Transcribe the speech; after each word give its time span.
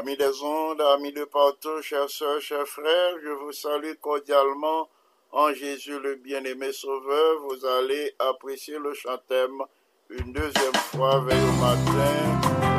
Amis 0.00 0.16
des 0.16 0.42
ondes, 0.42 0.80
amis 0.94 1.12
de 1.12 1.24
partout, 1.24 1.82
chers 1.82 2.08
sœurs, 2.08 2.40
chers 2.40 2.66
frères, 2.66 3.16
je 3.22 3.28
vous 3.32 3.52
salue 3.52 3.92
cordialement 4.00 4.88
en 5.30 5.52
Jésus 5.52 5.98
le 6.00 6.14
bien-aimé 6.14 6.72
Sauveur. 6.72 7.40
Vous 7.42 7.66
allez 7.66 8.14
apprécier 8.18 8.78
le 8.78 8.94
chantème 8.94 9.60
une 10.08 10.32
deuxième 10.32 10.74
fois, 10.74 11.20
veille 11.20 11.36
au 11.36 11.52
matin, 11.60 12.14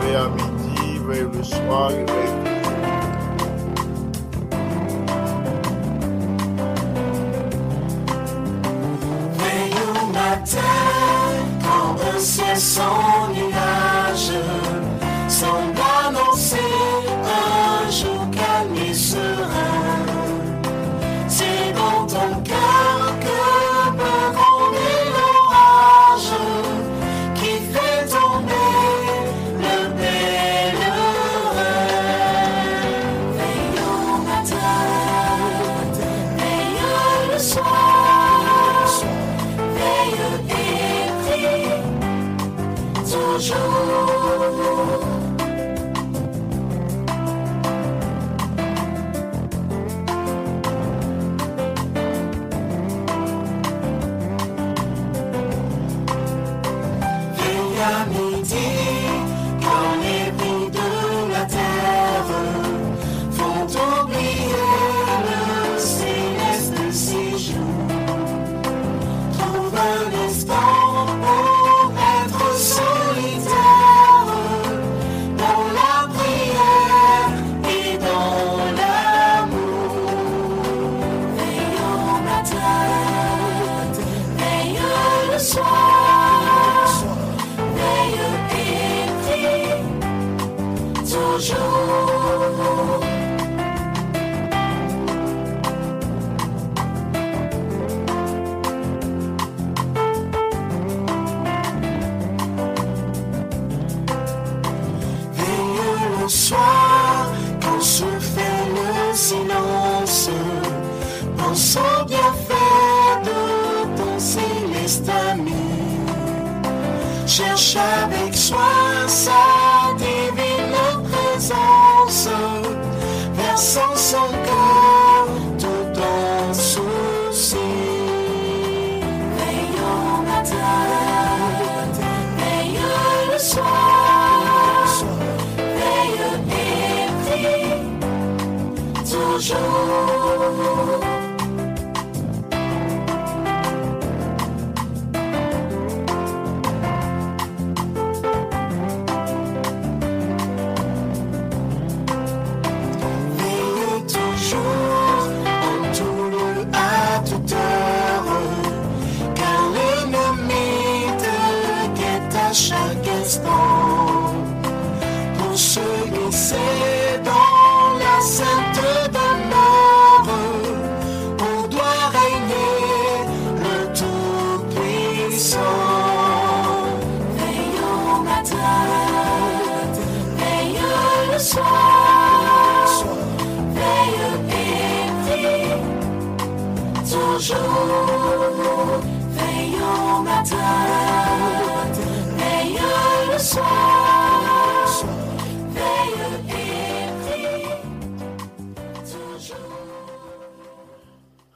veille 0.01 0.15
à 0.15 0.29
midi, 0.29 0.97
veille 1.05 1.29
le 1.31 1.43
soir, 1.43 1.91
veille 9.37 9.75
au 9.93 10.05
matin, 10.07 10.59
quand 11.61 12.01
un 12.15 12.19
ciel 12.19 12.57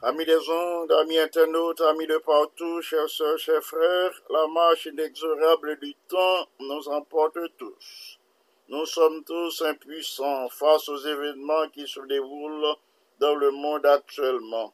Amis 0.08 0.24
des 0.24 0.48
ondes, 0.48 0.92
amis 0.92 1.18
internautes, 1.18 1.80
amis 1.80 2.06
de 2.06 2.18
partout, 2.18 2.80
chers 2.80 3.10
sœurs, 3.10 3.38
chers 3.38 3.60
frères, 3.60 4.12
la 4.30 4.46
marche 4.46 4.86
inexorable 4.86 5.80
du 5.80 5.96
temps 6.06 6.46
nous 6.60 6.88
emporte 6.90 7.40
tous. 7.58 8.20
Nous 8.68 8.86
sommes 8.86 9.24
tous 9.24 9.62
impuissants 9.62 10.48
face 10.50 10.88
aux 10.88 10.98
événements 10.98 11.68
qui 11.74 11.88
se 11.88 11.98
déroulent 12.06 12.76
dans 13.18 13.34
le 13.34 13.50
monde 13.50 13.84
actuellement. 13.84 14.72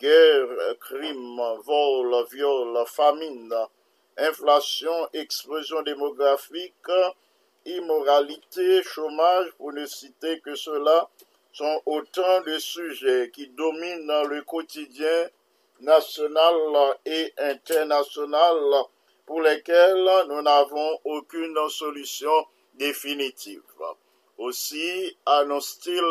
Guerre, 0.00 0.48
crimes, 0.80 1.42
vol, 1.66 2.24
viol, 2.32 2.84
famine, 2.86 3.54
inflation, 4.16 5.10
explosion 5.12 5.82
démographique, 5.82 6.90
immoralité, 7.66 8.82
chômage, 8.82 9.52
pour 9.58 9.74
ne 9.74 9.84
citer 9.84 10.40
que 10.40 10.54
cela, 10.54 11.10
sont 11.54 11.80
autant 11.86 12.40
de 12.40 12.58
sujets 12.58 13.30
qui 13.32 13.46
dominent 13.46 14.28
le 14.28 14.42
quotidien 14.42 15.30
national 15.80 16.54
et 17.06 17.32
international 17.38 18.56
pour 19.24 19.40
lesquels 19.40 20.10
nous 20.28 20.42
n'avons 20.42 20.98
aucune 21.04 21.56
solution 21.68 22.46
définitive. 22.74 23.62
Aussi 24.36 25.16
annonce-t-il 25.26 26.02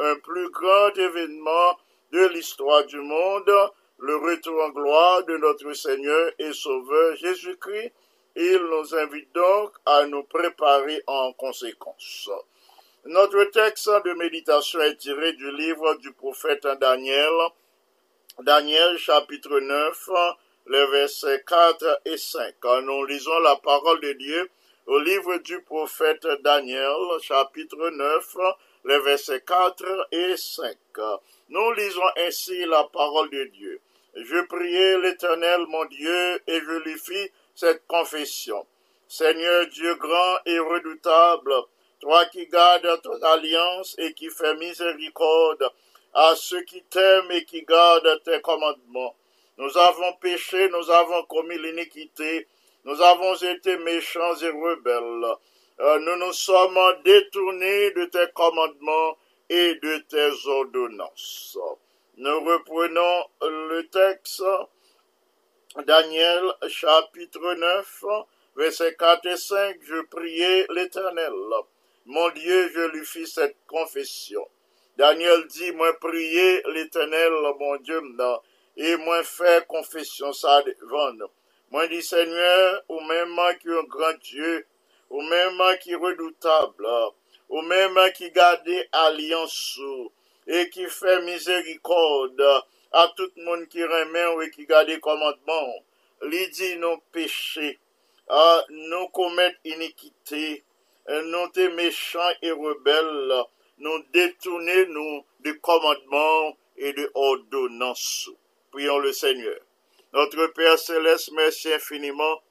un 0.00 0.16
plus 0.16 0.50
grand 0.50 0.90
événement 0.96 1.78
de 2.10 2.26
l'histoire 2.26 2.84
du 2.86 2.98
monde, 2.98 3.52
le 3.98 4.16
retour 4.16 4.60
en 4.60 4.70
gloire 4.70 5.24
de 5.24 5.36
notre 5.36 5.72
Seigneur 5.72 6.32
et 6.40 6.52
Sauveur 6.52 7.14
Jésus-Christ. 7.14 7.92
Il 8.34 8.58
nous 8.58 8.94
invite 8.96 9.32
donc 9.34 9.72
à 9.86 10.04
nous 10.06 10.24
préparer 10.24 11.00
en 11.06 11.32
conséquence. 11.34 12.28
Notre 13.06 13.44
texte 13.44 13.88
de 14.04 14.12
méditation 14.12 14.78
est 14.82 14.96
tiré 14.96 15.32
du 15.32 15.50
livre 15.52 15.94
du 15.94 16.12
prophète 16.12 16.66
Daniel, 16.82 17.32
Daniel 18.40 18.98
chapitre 18.98 19.58
9, 19.58 20.10
les 20.66 20.86
versets 20.90 21.42
4 21.46 22.02
et 22.04 22.18
5. 22.18 22.54
Nous 22.82 23.06
lisons 23.06 23.38
la 23.38 23.56
parole 23.56 24.00
de 24.02 24.12
Dieu 24.12 24.50
au 24.86 24.98
livre 24.98 25.38
du 25.38 25.62
prophète 25.62 26.26
Daniel, 26.44 26.94
chapitre 27.22 27.88
9, 27.88 28.36
les 28.84 29.00
versets 29.00 29.40
4 29.46 30.08
et 30.12 30.36
5. 30.36 30.76
Nous 31.48 31.72
lisons 31.72 32.10
ainsi 32.18 32.66
la 32.66 32.84
parole 32.84 33.30
de 33.30 33.44
Dieu. 33.44 33.80
Je 34.14 34.44
priai 34.44 34.98
l'Éternel 34.98 35.64
mon 35.68 35.86
Dieu 35.86 36.42
et 36.46 36.60
je 36.60 36.82
lui 36.84 36.98
fis 36.98 37.32
cette 37.54 37.86
confession. 37.86 38.66
Seigneur 39.08 39.66
Dieu 39.68 39.94
grand 39.94 40.36
et 40.44 40.58
redoutable, 40.58 41.54
toi 42.00 42.24
qui 42.26 42.46
gardes 42.46 43.00
ton 43.02 43.22
alliance 43.22 43.94
et 43.98 44.12
qui 44.14 44.28
fais 44.30 44.54
miséricorde 44.56 45.70
à 46.14 46.34
ceux 46.34 46.62
qui 46.62 46.82
t'aiment 46.82 47.30
et 47.30 47.44
qui 47.44 47.62
gardent 47.62 48.22
tes 48.24 48.40
commandements. 48.40 49.14
Nous 49.58 49.76
avons 49.76 50.14
péché, 50.14 50.68
nous 50.70 50.90
avons 50.90 51.22
commis 51.24 51.58
l'iniquité, 51.58 52.48
nous 52.84 53.00
avons 53.00 53.34
été 53.34 53.76
méchants 53.76 54.36
et 54.36 54.48
rebelles. 54.48 55.34
Euh, 55.80 55.98
nous 55.98 56.16
nous 56.16 56.32
sommes 56.32 56.78
détournés 57.04 57.90
de 57.92 58.06
tes 58.06 58.30
commandements 58.34 59.16
et 59.48 59.74
de 59.74 59.98
tes 60.08 60.48
ordonnances. 60.48 61.58
Nous 62.16 62.40
reprenons 62.40 63.24
le 63.42 63.82
texte 63.88 64.42
Daniel 65.86 66.52
chapitre 66.68 67.54
9, 67.54 68.04
versets 68.56 68.94
4 68.94 69.26
et 69.26 69.36
5. 69.36 69.76
Je 69.82 70.00
priais 70.02 70.66
l'Éternel. 70.70 71.32
Mon 72.12 72.28
Dieu, 72.30 72.72
je 72.74 72.80
lui 72.88 73.06
fis 73.06 73.28
cette 73.28 73.56
confession. 73.68 74.44
Daniel 74.96 75.46
dit, 75.46 75.70
moi 75.70 75.96
prier 76.00 76.60
l'Éternel, 76.74 77.30
mon 77.60 77.76
Dieu, 77.76 78.02
et 78.76 78.96
moi 78.96 79.22
faire 79.22 79.64
confession 79.68 80.32
ça 80.32 80.60
devant. 80.62 81.28
Moi 81.70 81.86
dit, 81.86 82.02
Seigneur, 82.02 82.82
ou 82.88 82.98
même 83.02 83.38
qui 83.60 83.68
est 83.68 83.78
un 83.78 83.84
grand 83.84 84.18
Dieu, 84.22 84.66
ou 85.08 85.22
même 85.22 85.62
qui 85.80 85.92
est 85.92 85.94
redoutable, 85.94 86.84
ou 87.48 87.62
même 87.62 87.96
qui 88.12 88.28
garde 88.32 88.68
alliance 88.90 89.78
et 90.48 90.68
qui 90.68 90.86
fait 90.86 91.22
miséricorde 91.22 92.42
à 92.90 93.06
tout 93.16 93.30
le 93.36 93.44
monde 93.44 93.68
qui 93.68 93.84
remet 93.84 94.44
et 94.44 94.50
qui 94.50 94.66
garde 94.66 94.98
commandement. 94.98 95.74
Lui 96.22 96.48
dit 96.48 96.76
nos 96.76 96.98
péchés, 97.12 97.78
nous 98.68 99.06
commettre 99.10 99.60
iniquité, 99.64 100.64
nous 101.08 101.48
t'es 101.48 101.68
méchants 101.70 102.32
et 102.42 102.50
rebelles, 102.50 103.44
nous 103.78 104.02
détourner 104.12 104.86
nous 104.86 105.24
du 105.40 105.58
commandement 105.60 106.56
et 106.76 106.92
de 106.92 107.10
ordonnances. 107.14 108.30
Prions 108.70 108.98
le 108.98 109.12
Seigneur. 109.12 109.58
Notre 110.12 110.46
Père 110.48 110.78
céleste, 110.78 111.30
merci 111.32 111.72
infiniment 111.72 112.42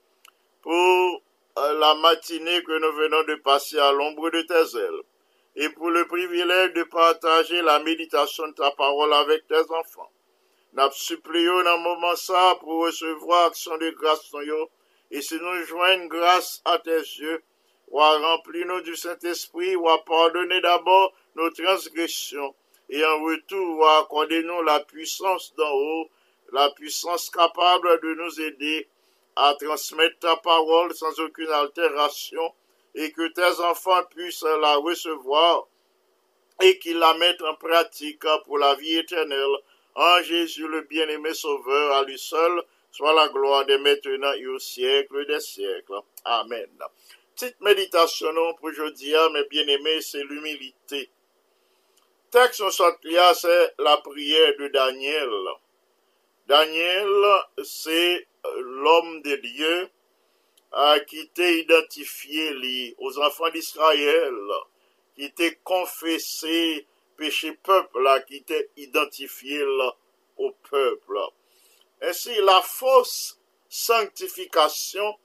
pour 0.62 1.22
euh, 1.58 1.80
la 1.80 1.94
matinée 1.96 2.64
que 2.64 2.80
nous 2.80 2.96
venons 2.96 3.24
de 3.24 3.36
passer 3.36 3.80
à 3.80 3.92
l'ombre 3.92 4.30
de 4.30 4.42
tes 4.42 4.78
ailes 4.78 5.02
et 5.56 5.70
pour 5.70 5.90
le 5.90 6.08
privilège 6.08 6.74
de 6.74 6.84
partager 6.84 7.62
la 7.62 7.80
méditation 7.80 8.48
de 8.48 8.54
ta 8.54 8.72
parole 8.72 9.14
avec 9.14 9.48
tes 9.48 9.60
enfants. 9.72 10.12
Nous 10.74 10.92
supplions 10.92 11.64
dans 11.64 11.80
moment 11.80 12.16
ça 12.16 12.56
pour 12.60 12.86
recevoir 12.86 13.48
action 13.48 13.78
de 13.78 13.90
grâce 13.90 14.32
et 15.12 15.22
si 15.22 15.36
nous 15.36 15.64
joignons 15.64 16.06
grâce 16.06 16.62
à 16.66 16.78
tes 16.80 16.92
yeux, 16.92 17.42
ou 17.90 18.02
à 18.02 18.18
remplir 18.18 18.66
nous 18.68 18.82
du 18.82 18.96
Saint-Esprit, 18.96 19.76
ou 19.76 19.90
à 19.90 20.04
pardonner 20.04 20.62
d'abord 20.62 21.14
nos 21.36 21.50
transgressions, 21.50 22.54
et 22.90 23.04
en 23.04 23.24
retour, 23.24 23.78
ou 23.78 23.84
à 23.84 24.00
accorder 24.00 24.44
nous 24.44 24.62
la 24.64 24.80
puissance 24.82 25.54
d'en 25.56 25.72
haut, 25.72 26.10
la 26.52 26.70
puissance 26.72 27.30
capable 27.30 28.00
de 28.02 28.14
nous 28.16 28.42
aider 28.42 28.88
à 29.36 29.56
transmettre 29.60 30.20
ta 30.20 30.36
parole 30.38 30.94
sans 30.94 31.20
aucune 31.20 31.52
altération, 31.52 32.54
et 32.96 33.12
que 33.12 33.28
tes 33.28 33.62
enfants 33.62 34.04
puissent 34.10 34.44
la 34.44 34.76
recevoir 34.78 35.68
et 36.62 36.78
qu'ils 36.80 36.98
la 36.98 37.14
mettent 37.14 37.42
en 37.42 37.56
pratique 37.56 38.26
pour 38.46 38.58
la 38.58 38.76
vie 38.76 38.98
éternelle. 38.98 39.56
En 39.96 40.22
Jésus 40.24 40.68
le 40.68 40.82
bien-aimé 40.82 41.34
Sauveur, 41.34 41.94
à 41.94 42.04
lui 42.04 42.18
seul, 42.18 42.64
soit 42.92 43.14
la 43.14 43.30
gloire 43.30 43.66
des 43.66 43.78
maintenant 43.78 44.34
et 44.34 44.48
au 44.48 44.60
siècle 44.60 45.26
des 45.28 45.40
siècles. 45.40 46.02
Amen. 46.26 46.68
Petite 47.40 47.62
méditation 47.62 48.34
pour 48.56 48.66
aujourd'hui, 48.66 49.14
mes 49.32 49.46
bien-aimés, 49.46 50.02
c'est 50.02 50.24
l'humilité. 50.24 51.10
Texte 52.32 52.60
en 52.60 52.70
là, 53.04 53.34
c'est 53.34 53.74
la 53.80 53.96
prière 53.96 54.58
de 54.60 54.68
Daniel. 54.68 55.30
Daniel, 56.48 57.08
c'est 57.64 58.28
l'homme 58.44 59.22
de 59.22 59.38
Dieu 59.38 59.90
euh, 60.74 61.00
qui 61.06 61.20
était 61.20 61.60
identifié 61.60 62.94
aux 62.98 63.18
enfants 63.20 63.50
d'Israël, 63.52 64.36
qui 65.16 65.24
était 65.24 65.58
confessé 65.64 66.86
péché 67.16 67.54
peuple, 67.54 68.00
qui 68.28 68.36
était 68.36 68.70
identifié 68.76 69.64
au 70.36 70.52
peuple. 70.70 71.20
Ainsi, 72.02 72.36
la 72.42 72.62
fausse 72.64 73.40
sanctification, 73.70 75.16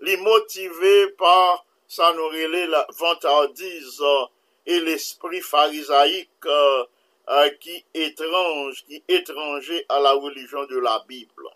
les 0.00 0.16
motivée 0.16 1.08
par 1.18 1.64
sa 1.88 2.12
nous 2.12 2.30
la 2.30 2.86
vantardise 2.98 4.00
euh, 4.00 4.24
et 4.66 4.80
l'esprit 4.80 5.40
pharisaïque 5.40 6.30
euh, 6.44 6.84
euh, 7.28 7.50
qui 7.60 7.84
étrange, 7.94 8.84
qui 8.86 9.02
étranger 9.08 9.84
à 9.88 10.00
la 10.00 10.12
religion 10.12 10.64
de 10.66 10.78
la 10.78 11.04
Bible. 11.08 11.48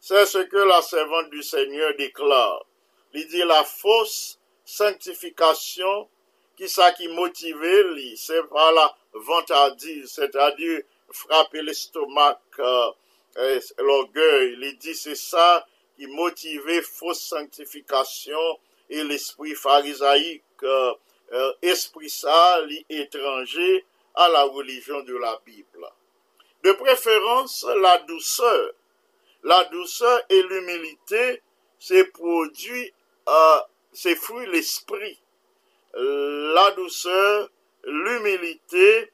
C'est 0.00 0.26
ce 0.26 0.38
que 0.38 0.56
la 0.56 0.82
servante 0.82 1.30
du 1.30 1.42
Seigneur 1.42 1.92
déclare. 1.96 2.64
Il 3.12 3.26
dit 3.28 3.42
la 3.44 3.64
fausse 3.64 4.38
sanctification 4.64 6.08
qui 6.56 6.68
ça 6.68 6.92
qui 6.92 7.08
motivait 7.08 7.82
lui, 7.94 8.16
c'est 8.16 8.42
par 8.44 8.72
la 8.72 8.94
vantardise, 9.12 10.10
c'est-à-dire 10.10 10.82
frapper 11.10 11.62
l'estomac, 11.62 12.40
euh, 12.58 12.90
euh, 13.36 13.60
l'orgueil. 13.78 14.56
Il 14.60 14.78
dit 14.78 14.94
c'est 14.94 15.14
ça 15.14 15.66
qui 15.96 16.06
motivait 16.06 16.82
fausse 16.82 17.20
sanctification 17.20 18.58
et 18.88 19.02
l'esprit 19.04 19.54
pharisaïque, 19.54 20.42
euh, 20.62 20.94
euh, 21.32 21.52
esprit 21.62 22.10
ça, 22.10 22.60
étranger 22.88 23.84
à 24.14 24.28
la 24.28 24.44
religion 24.44 25.02
de 25.02 25.16
la 25.16 25.40
Bible. 25.44 25.86
De 26.62 26.72
préférence, 26.72 27.66
la 27.80 27.98
douceur. 27.98 28.72
La 29.42 29.64
douceur 29.64 30.20
et 30.28 30.42
l'humilité, 30.42 31.42
c'est 31.78 32.04
produit, 32.06 32.92
euh, 33.28 33.58
c'est 33.92 34.16
fruit 34.16 34.46
l'esprit. 34.46 35.20
La 35.94 36.72
douceur, 36.72 37.48
l'humilité, 37.84 39.10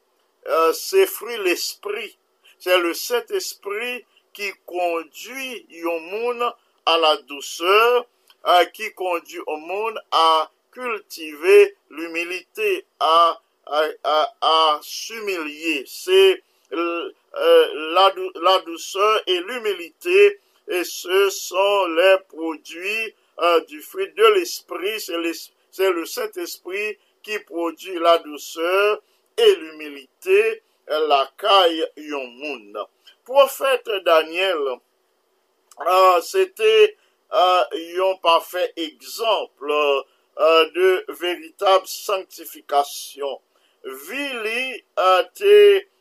euh, 0.46 0.72
c'est 0.72 1.06
fruit 1.06 1.36
l'esprit. 1.38 2.18
C'est 2.58 2.78
le 2.78 2.94
Saint-Esprit 2.94 4.04
qui 4.32 4.50
conduit 4.66 5.66
monde 6.00 6.54
à 6.86 6.98
la 6.98 7.16
douceur, 7.18 8.06
euh, 8.46 8.64
qui 8.66 8.92
conduit 8.92 9.40
au 9.46 9.56
monde 9.56 9.98
à 10.10 10.50
cultiver 10.72 11.76
l'humilité, 11.90 12.84
à, 12.98 13.40
à, 13.66 14.34
à, 14.40 14.80
s'humilier. 14.82 15.84
C'est 15.86 16.42
euh, 16.72 17.12
euh, 17.34 17.92
la, 17.94 18.10
dou- 18.10 18.32
la 18.40 18.58
douceur 18.60 19.22
et 19.26 19.40
l'humilité, 19.40 20.40
et 20.68 20.84
ce 20.84 21.30
sont 21.30 21.86
les 21.86 22.16
produits 22.28 23.14
euh, 23.40 23.60
du 23.66 23.80
fruit 23.82 24.10
de 24.16 24.26
l'esprit. 24.34 25.00
C'est 25.00 25.90
le 25.90 26.04
Saint-Esprit 26.06 26.98
qui 27.22 27.38
produit 27.40 27.98
la 27.98 28.18
douceur 28.18 29.00
et 29.36 29.54
l'humilité, 29.56 30.62
la 30.88 31.30
caille 31.38 31.86
yon 31.96 32.26
moun. 32.26 32.76
Prophète 33.24 33.88
Daniel, 34.04 34.58
euh, 35.80 36.20
c'était 36.20 36.96
euh, 37.32 37.62
un 38.10 38.14
parfait 38.22 38.72
exemple 38.76 39.70
euh, 40.38 40.70
de 40.70 41.04
véritable 41.20 41.86
sanctification. 41.86 43.40
Vili 43.84 44.84
euh, 44.98 45.22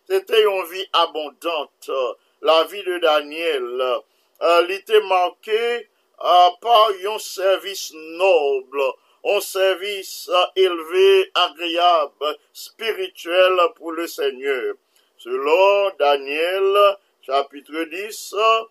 c'était 0.07 0.43
une 0.43 0.65
vie 0.65 0.87
abondante. 0.93 1.89
euh, 1.89 2.13
La 2.41 2.63
vie 2.65 2.83
de 2.83 2.97
Daniel, 2.99 3.81
euh, 4.41 4.65
il 4.67 4.71
était 4.71 4.99
marqué 5.01 5.87
euh, 6.23 6.49
par 6.61 6.89
un 7.05 7.19
service 7.19 7.93
noble, 7.93 8.81
un 9.23 9.39
service 9.39 10.29
euh, 10.29 10.45
élevé, 10.55 11.31
agréable, 11.35 12.37
spirituel 12.51 13.57
pour 13.75 13.91
le 13.91 14.07
Seigneur. 14.07 14.73
Selon 15.17 15.91
Daniel, 15.99 16.97
chapitre 17.21 17.83
10, 17.83 18.33
euh, 18.33 18.63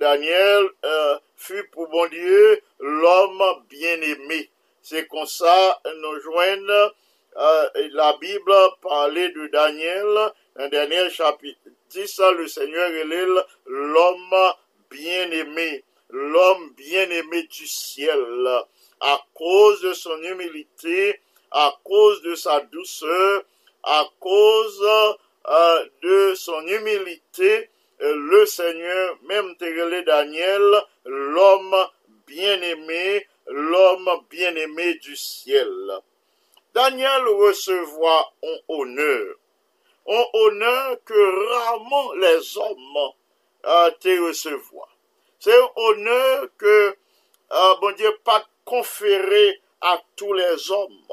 Daniel 0.00 0.68
euh, 0.84 1.18
fut 1.36 1.64
pour 1.68 1.88
bon 1.88 2.06
Dieu 2.08 2.62
l'homme 2.78 3.64
bien-aimé. 3.68 4.50
C'est 4.82 5.06
comme 5.08 5.26
ça 5.26 5.80
nous 6.00 6.20
joignons 6.20 6.90
euh, 7.36 7.68
la 7.92 8.14
Bible 8.20 8.52
parlait 8.82 9.30
de 9.30 9.46
Daniel, 9.46 10.32
dans 10.56 10.68
Daniel 10.68 11.10
chapitre 11.10 11.60
10, 11.88 12.20
le 12.36 12.46
Seigneur 12.46 12.90
est 12.90 13.04
l'homme 13.66 14.52
bien-aimé, 14.90 15.82
l'homme 16.10 16.74
bien-aimé 16.76 17.44
du 17.44 17.66
ciel, 17.66 18.20
à 19.00 19.20
cause 19.32 19.80
de 19.80 19.94
son 19.94 20.22
humilité, 20.22 21.20
à 21.50 21.74
cause 21.84 22.20
de 22.20 22.34
sa 22.34 22.60
douceur, 22.60 23.44
à 23.82 24.04
cause 24.20 24.86
euh, 25.48 25.86
de 26.02 26.34
son 26.34 26.66
humilité, 26.66 27.60
euh, 27.60 27.71
le 28.02 28.46
Seigneur, 28.46 29.16
même 29.22 29.56
Terele 29.56 30.04
Daniel, 30.04 30.62
l'homme 31.04 31.86
bien-aimé, 32.26 33.26
l'homme 33.46 34.10
bien-aimé 34.28 34.94
du 34.94 35.16
ciel. 35.16 35.70
Daniel 36.74 37.28
recevoir 37.28 38.34
un 38.42 38.56
honneur, 38.68 39.36
un 40.08 40.24
honneur 40.32 40.96
que 41.04 41.48
rarement 41.48 42.12
les 42.14 42.58
hommes 42.58 43.12
euh, 43.66 43.90
te 44.00 44.26
recevoir. 44.26 44.88
C'est 45.38 45.56
un 45.56 45.68
honneur 45.76 46.48
que, 46.58 46.96
euh, 47.52 47.74
bon 47.80 47.94
Dieu, 47.94 48.16
pas 48.24 48.44
conféré 48.64 49.60
à 49.80 50.00
tous 50.16 50.32
les 50.32 50.70
hommes. 50.70 51.12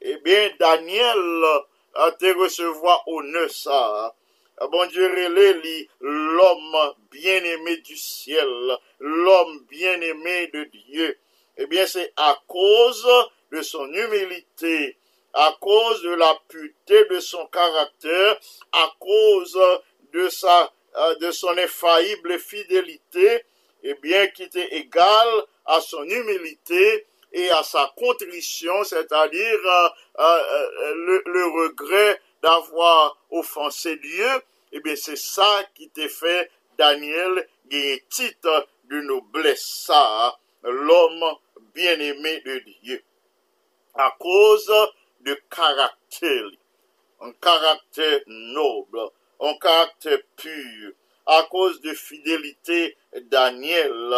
Eh 0.00 0.16
bien, 0.18 0.50
Daniel 0.58 1.44
a 1.94 2.12
te 2.12 2.38
recevoir 2.38 3.02
honneur 3.08 3.50
ça. 3.50 4.14
Ah, 4.60 4.66
Bon 4.66 4.84
Dieu, 4.86 5.06
li 5.14 5.88
l'homme 6.00 6.94
bien-aimé 7.12 7.76
du 7.76 7.96
ciel, 7.96 8.48
l'homme 8.98 9.64
bien-aimé 9.70 10.48
de 10.52 10.64
Dieu. 10.64 11.16
Eh 11.56 11.66
bien, 11.66 11.86
c'est 11.86 12.12
à 12.16 12.36
cause 12.48 13.06
de 13.52 13.62
son 13.62 13.86
humilité, 13.92 14.96
à 15.32 15.56
cause 15.60 16.02
de 16.02 16.10
la 16.10 16.36
pureté 16.48 17.04
de 17.04 17.20
son 17.20 17.46
caractère, 17.46 18.40
à 18.72 18.92
cause 18.98 19.60
de 20.12 20.28
sa, 20.28 20.72
euh, 20.96 21.14
de 21.16 21.30
son 21.30 21.56
infaillible 21.56 22.36
fidélité, 22.40 23.44
eh 23.84 23.94
bien, 23.94 24.26
qui 24.26 24.42
était 24.42 24.74
égal 24.74 25.28
à 25.66 25.80
son 25.80 26.02
humilité 26.02 27.06
et 27.32 27.48
à 27.50 27.62
sa 27.62 27.92
contrition, 27.96 28.82
c'est-à-dire 28.82 29.60
euh, 29.66 29.88
euh, 30.18 31.22
le 31.26 31.44
regret 31.62 32.20
d'avoir 32.42 33.18
offensé 33.30 33.96
Dieu, 33.96 34.28
eh 34.72 34.80
bien, 34.80 34.96
c'est 34.96 35.16
ça 35.16 35.64
qui 35.74 35.88
t'a 35.90 36.08
fait 36.08 36.50
Daniel 36.76 37.48
gagner 37.66 38.04
titre 38.08 38.68
de 38.84 39.00
noblesse, 39.00 39.84
ça, 39.86 40.38
l'homme 40.62 41.36
bien-aimé 41.74 42.40
de 42.44 42.62
Dieu. 42.82 43.02
À 43.94 44.14
cause 44.18 44.72
de 45.20 45.34
caractère, 45.50 46.50
un 47.20 47.32
caractère 47.32 48.20
noble, 48.26 49.00
un 49.40 49.54
caractère 49.54 50.20
pur, 50.36 50.92
à 51.26 51.46
cause 51.50 51.80
de 51.82 51.92
fidélité 51.92 52.96
Daniel, 53.22 54.14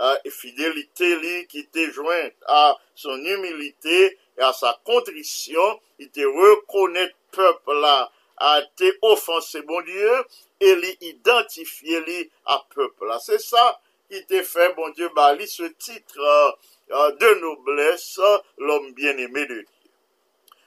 euh, 0.00 0.16
fidélité 0.30 1.16
lui, 1.16 1.46
qui 1.46 1.60
était 1.60 1.90
jointe 1.90 2.32
à 2.46 2.78
son 2.94 3.16
humilité 3.24 4.18
et 4.38 4.40
à 4.40 4.52
sa 4.52 4.80
contrition, 4.84 5.80
il 5.98 6.10
te 6.10 6.20
reconnaît 6.20 7.14
peuple 7.30 7.72
là, 7.80 8.10
a 8.36 8.60
été 8.60 8.92
offensé, 9.02 9.62
bon 9.62 9.80
Dieu, 9.82 10.24
et 10.60 10.96
identifié 11.00 12.00
lui 12.00 12.30
à 12.46 12.64
peuple 12.74 13.06
là. 13.06 13.18
C'est 13.18 13.40
ça 13.40 13.80
qui 14.10 14.24
t'a 14.26 14.42
fait, 14.42 14.74
bon 14.74 14.90
Dieu, 14.90 15.08
bali 15.14 15.46
ce 15.46 15.64
titre 15.64 16.18
euh, 16.18 16.50
euh, 16.92 17.12
de 17.12 17.40
noblesse, 17.40 18.20
l'homme 18.58 18.92
bien-aimé 18.92 19.46
de 19.46 19.54
Dieu. 19.54 19.66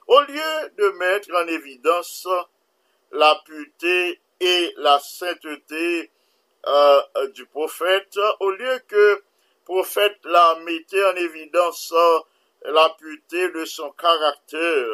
Au 0.08 0.22
lieu 0.22 0.72
de 0.78 0.90
mettre 0.98 1.34
en 1.36 1.48
évidence 1.48 2.28
la 3.12 3.42
pureté 3.46 4.20
et 4.40 4.74
la 4.78 5.00
sainteté 5.00 6.12
euh, 6.66 7.27
du 7.34 7.46
prophète, 7.46 8.18
au 8.40 8.51
lieu 8.51 8.80
que 8.88 9.24
prophète 9.66 10.20
la 10.24 10.56
mettait 10.66 11.03
en 11.03 11.16
évidence 11.16 11.94
la 12.64 12.90
pureté 12.98 13.50
de 13.50 13.66
son 13.66 13.92
caractère 13.92 14.88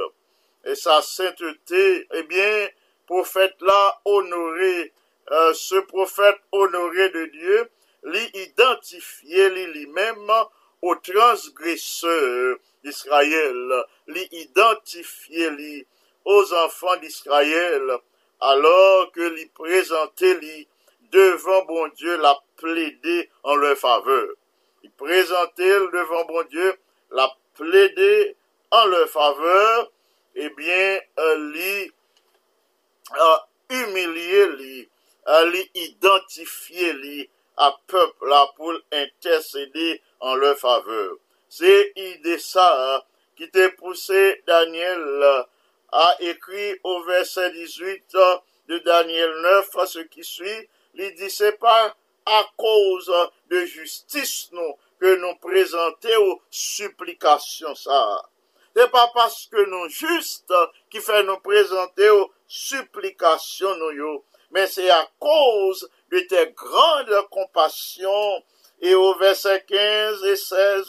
et 0.66 0.76
sa 0.76 1.02
sainteté, 1.02 2.08
eh 2.14 2.24
bien, 2.24 2.70
prophète 3.06 3.56
là 3.62 4.02
honoré, 4.06 4.94
euh, 5.32 5.54
ce 5.54 5.76
prophète 5.76 6.38
honoré 6.52 7.10
de 7.10 7.26
Dieu, 7.26 7.70
lui 8.04 8.30
identifié 8.34 9.50
lui- 9.50 9.68
lui-même 9.68 10.32
aux 10.82 10.96
transgresseurs 10.96 12.58
d'Israël, 12.84 13.84
lui 14.08 14.28
identifié 14.32 15.50
lui 15.52 15.88
aux 16.26 16.54
enfants 16.54 16.98
d'Israël, 16.98 17.84
alors 18.42 19.12
que 19.12 19.22
lui 19.22 19.46
présentait 19.48 20.34
lui 20.36 20.68
devant 21.12 21.64
bon 21.66 21.88
Dieu 21.96 22.18
la 22.18 22.38
plaider 22.58 23.30
en 23.44 23.56
leur 23.56 23.78
faveur. 23.78 24.28
Il 24.84 24.92
présentait 24.92 25.80
devant 25.94 26.26
bon 26.26 26.44
Dieu 26.50 26.76
la 27.12 27.32
plaider 27.56 28.36
en 28.72 28.86
leur 28.86 29.08
faveur, 29.08 29.92
eh 30.36 30.50
euh, 33.16 33.38
humilier 33.70 34.48
lui, 34.48 34.90
euh, 35.28 35.46
lui 35.50 35.72
identifier 35.76 36.94
lui 36.94 37.30
à 37.58 37.76
peuple 37.88 38.28
là 38.28 38.48
pour 38.56 38.74
intercéder 38.92 40.02
en 40.20 40.36
leur 40.36 40.58
faveur. 40.58 41.18
C'est 41.50 41.94
idée 41.96 42.40
ça 42.40 42.96
hein, 42.96 43.02
qui 43.36 43.50
t'a 43.50 43.70
poussé 43.70 44.42
Daniel 44.48 45.46
à 45.92 46.18
écrire 46.22 46.76
au 46.84 47.04
verset 47.04 47.52
18 47.52 48.16
euh, 48.16 48.38
de 48.68 48.80
Daniel 48.80 49.32
9 49.42 49.78
à 49.78 49.86
ce 49.86 50.00
qui 50.00 50.24
suit. 50.24 50.70
Il 50.96 51.14
dit 51.14 51.30
c'est 51.30 51.60
pas 51.60 51.96
à 52.26 52.46
cause 52.58 53.12
de 53.50 53.66
justice 53.66 54.50
nous 54.52 54.76
que 55.00 55.16
nous 55.16 55.36
présentons 55.36 56.18
aux 56.22 56.42
supplications 56.50 57.76
ça. 57.76 58.24
C'est 58.24 58.33
pas 58.92 59.12
parce 59.14 59.48
que 59.48 59.64
nous 59.66 59.90
justes 59.90 60.54
qui 60.90 61.00
fait 61.00 61.24
nous 61.24 61.38
présenter 61.38 62.10
aux 62.10 62.32
supplications 62.48 63.76
nous 63.78 63.92
yo, 63.92 64.26
mais 64.52 64.68
c'est 64.68 64.90
à 64.90 65.08
cause 65.20 65.90
de 66.12 66.20
tes 66.22 66.52
grandes 66.52 67.28
compassions. 67.30 68.44
Et 68.82 68.96
au 68.96 69.16
verset 69.16 69.64
15 69.66 70.26
et 70.26 70.36
16, 70.36 70.86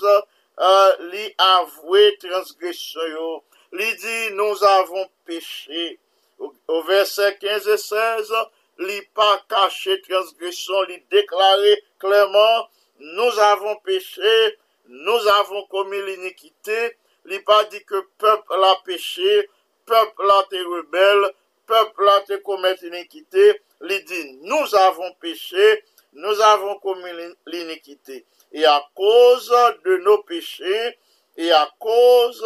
euh, 0.59 0.97
li 1.13 1.35
avoué 1.39 2.17
transgression 2.19 3.07
yo. 3.07 3.45
Li 3.73 3.95
dit 3.97 4.31
nous 4.33 4.65
avons 4.65 5.09
péché. 5.25 6.01
Au, 6.39 6.53
au 6.69 6.83
verset 6.83 7.37
15 7.41 7.69
et 7.69 7.77
16, 7.77 8.33
li 8.79 9.01
pas 9.15 9.45
caché 9.49 10.01
transgression, 10.03 10.83
li 10.83 11.01
déclaré 11.11 11.85
clairement 12.01 12.69
nous 12.99 13.39
avons 13.39 13.77
péché, 13.77 14.59
nous 14.87 15.29
avons 15.29 15.67
commis 15.67 16.01
l'iniquité, 16.03 16.97
li 17.27 17.39
pas 17.41 17.65
dit 17.65 17.85
que 17.85 18.01
peuple 18.19 18.53
a 18.65 18.77
péché, 18.85 19.49
peuple 19.87 20.31
a 20.31 20.43
été 20.47 20.61
rebelle, 20.63 21.33
peuple 21.67 22.09
a 22.09 22.21
été 22.21 22.41
commis 22.43 22.75
l'iniquité, 22.83 23.61
li 23.81 24.03
dit 24.05 24.39
nous 24.43 24.75
avons 24.75 25.13
péché, 25.15 25.85
nous 26.13 26.41
avons 26.41 26.79
commis 26.81 27.13
l'in- 27.13 27.35
l'iniquité. 27.47 28.25
Et 28.53 28.65
à 28.65 28.83
cause 28.95 29.53
de 29.85 29.97
nos 29.99 30.23
péchés, 30.23 30.99
et 31.37 31.51
à 31.51 31.69
cause 31.81 32.45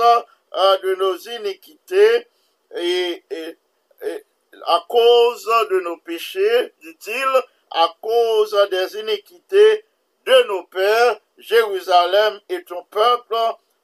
euh, 0.54 0.78
de 0.78 0.94
nos 0.94 1.16
iniquités, 1.18 2.26
et 2.76 3.22
à 4.66 4.84
cause 4.88 5.44
de 5.70 5.80
nos 5.80 5.98
péchés, 5.98 6.72
dit-il, 6.80 7.42
à 7.70 7.94
cause 8.00 8.56
des 8.70 9.00
iniquités 9.00 9.84
de 10.24 10.42
nos 10.48 10.64
pères, 10.64 11.20
Jérusalem 11.36 12.40
et 12.48 12.64
ton 12.64 12.82
peuple 12.84 13.36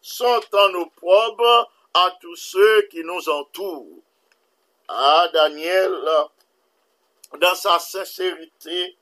sont 0.05 0.43
en 0.53 0.75
opprobre 0.75 1.73
à 1.95 2.15
tous 2.21 2.37
ceux 2.37 2.83
qui 2.91 3.03
nous 3.03 3.27
entourent. 3.27 4.03
Ah, 4.87 5.31
Daniel, 5.33 5.95
dans 7.41 7.55
sa 7.55 7.79
sincérité, 7.79 8.99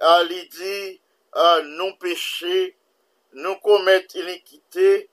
il 0.00 0.48
dit, 0.50 1.00
euh, 1.34 1.62
nous 1.62 1.96
péchés, 1.96 2.76
nous 3.32 3.56
commettons 3.56 4.20
iniquité, 4.20 5.10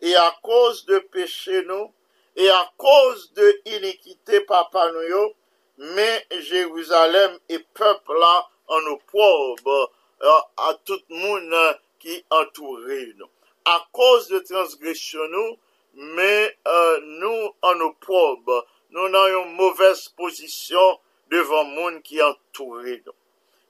et 0.00 0.16
à 0.16 0.34
cause 0.42 0.86
de 0.86 1.00
péché 1.00 1.62
nous, 1.64 1.92
et 2.34 2.48
à 2.48 2.72
cause 2.78 3.30
de 3.34 3.60
iniquité 3.66 4.40
papa 4.40 4.90
nous 4.90 5.34
mais 5.76 6.26
Jérusalem 6.30 7.38
et 7.50 7.58
peuple 7.74 8.18
là 8.18 8.48
en 8.68 8.86
opprobre 8.86 9.92
euh, 10.22 10.30
à 10.56 10.74
tout 10.82 10.98
le 11.10 11.16
monde 11.16 11.78
qui 11.98 12.24
entourait 12.30 13.12
nous. 13.16 13.28
À 13.64 13.86
cause 13.92 14.28
de 14.28 14.38
transgression 14.38 15.20
nous, 15.28 15.58
mais 15.94 16.56
euh, 16.66 17.00
nous 17.02 17.50
en 17.62 17.80
opprobre, 17.80 18.66
nous 18.90 19.06
une 19.06 19.54
mauvaise 19.56 20.08
position 20.10 20.98
devant 21.30 21.64
le 21.64 21.74
monde 21.74 22.02
qui 22.02 22.22
entourait 22.22 23.02
nous. 23.04 23.12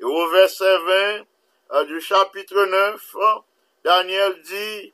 Et 0.00 0.04
au 0.04 0.28
verset 0.28 0.78
20 0.78 1.26
euh, 1.72 1.84
du 1.84 2.00
chapitre 2.00 2.64
9, 2.64 3.16
euh, 3.16 3.40
Daniel 3.84 4.40
dit, 4.42 4.92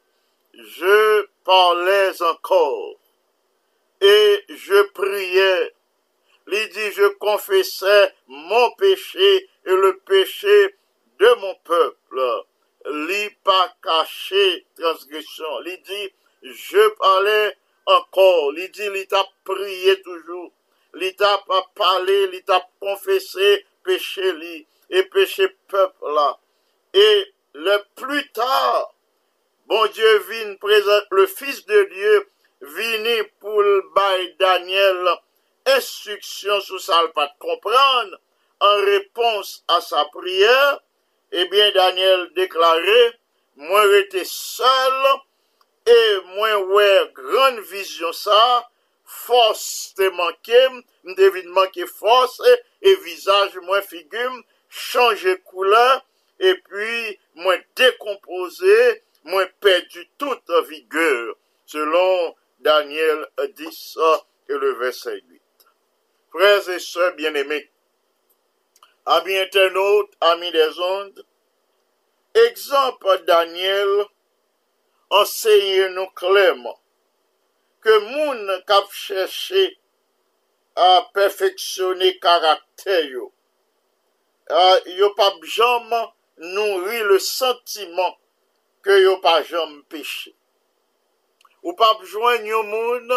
je 0.55 1.27
parlais 1.45 2.23
encore 2.23 2.97
et 4.01 4.45
je 4.49 4.83
priais. 4.93 5.75
Il 6.47 6.69
dit, 6.69 6.93
je 6.93 7.09
confessais 7.19 8.15
mon 8.29 8.71
péché 8.73 9.49
et 9.67 9.71
le 9.71 9.99
péché 10.07 10.77
de 11.19 11.41
mon 11.41 11.55
peuple. 11.65 12.45
Li 12.87 13.31
pas 13.43 13.75
caché 13.83 14.67
transgression. 14.77 15.63
Il 15.67 15.83
dit, 15.83 16.13
je 16.43 16.89
parlais 16.97 17.57
encore. 17.87 18.53
Il 18.57 18.71
dit, 18.71 18.89
il 18.95 19.07
t'a 19.07 19.25
prié 19.45 20.01
toujours. 20.03 20.53
Il 21.01 21.17
t'a 21.17 21.39
pas 21.47 21.67
parlé, 21.75 22.31
il 22.33 22.43
t'a 22.45 22.67
confessé 22.81 23.67
péché 23.83 24.33
li 24.33 24.67
et 24.91 25.03
péché 25.05 25.49
peuple 25.69 26.05
là. 26.07 26.39
Et 26.93 27.35
le 27.55 27.79
plus 27.97 28.31
tard, 28.33 28.95
bon 29.67 29.87
Dieu 29.87 30.19
vient 30.31 30.55
présente 30.57 31.07
le 31.11 31.27
Fils 31.27 31.67
de 31.67 31.83
Dieu 31.85 32.29
vini 32.61 33.23
pour 33.41 33.61
le 33.61 33.83
bail 33.95 34.37
Daniel 34.39 35.09
instruction 35.67 36.61
sur 36.61 36.81
ça 36.81 37.01
pas 37.15 37.33
comprendre 37.39 38.19
en 38.61 38.77
réponse 38.85 39.65
à 39.69 39.81
sa 39.81 40.05
prière, 40.07 40.81
eh 41.37 41.47
bien 41.47 41.69
Daniel 41.73 42.31
déclarait 42.37 43.19
moi 43.57 43.83
j'étais 43.91 44.25
seul 44.25 45.05
et 45.85 46.17
moi 46.37 46.59
ouais 46.67 47.11
grande 47.13 47.59
vision 47.59 48.13
ça 48.13 48.71
force 49.05 49.95
te 49.97 50.09
manqué 50.11 50.69
me 51.03 51.15
devine 51.17 51.49
manquer 51.49 51.87
force 51.87 52.41
et 52.83 52.95
visage 52.97 53.57
moins 53.63 53.83
figure 53.83 54.33
changer 54.69 55.37
couleur 55.39 56.07
et 56.39 56.55
puis 56.55 57.19
moins 57.35 57.59
décomposé 57.75 59.03
moins 59.25 59.49
perdu 59.61 60.09
toute 60.17 60.51
vigueur 60.69 61.35
selon 61.67 62.37
Daniel 62.61 63.27
10 63.57 63.99
et 64.51 64.53
le 64.53 64.75
verset 64.75 65.21
8 65.29 65.43
frères 66.31 66.69
et 66.69 66.79
sœurs 66.79 67.17
bien-aimés 67.17 67.69
Ami 69.07 69.37
internaute, 69.37 70.17
ami 70.21 70.51
des 70.51 70.79
ondes, 70.81 71.25
ekzamp 72.35 73.05
Daniel 73.27 74.07
anseye 75.13 75.91
nou 75.93 76.09
kleman 76.17 76.79
ke 77.85 77.99
moun 78.09 78.49
kap 78.67 78.89
cheshe 78.97 79.65
a 80.75 80.89
perfeksyone 81.15 82.15
karakter 82.25 83.05
yo. 83.13 83.27
Euh, 84.51 84.57
a, 84.57 84.81
yo 84.99 85.11
pa 85.19 85.29
jom 85.57 85.93
nouri 86.55 87.03
le 87.09 87.19
sentiman 87.21 88.17
ke 88.85 88.97
yo 89.03 89.19
pa 89.21 89.43
jom 89.45 89.83
peche. 89.93 90.33
Ou 91.63 91.77
pa 91.77 91.93
jwen 92.03 92.49
yo 92.49 92.63
moun 92.63 93.13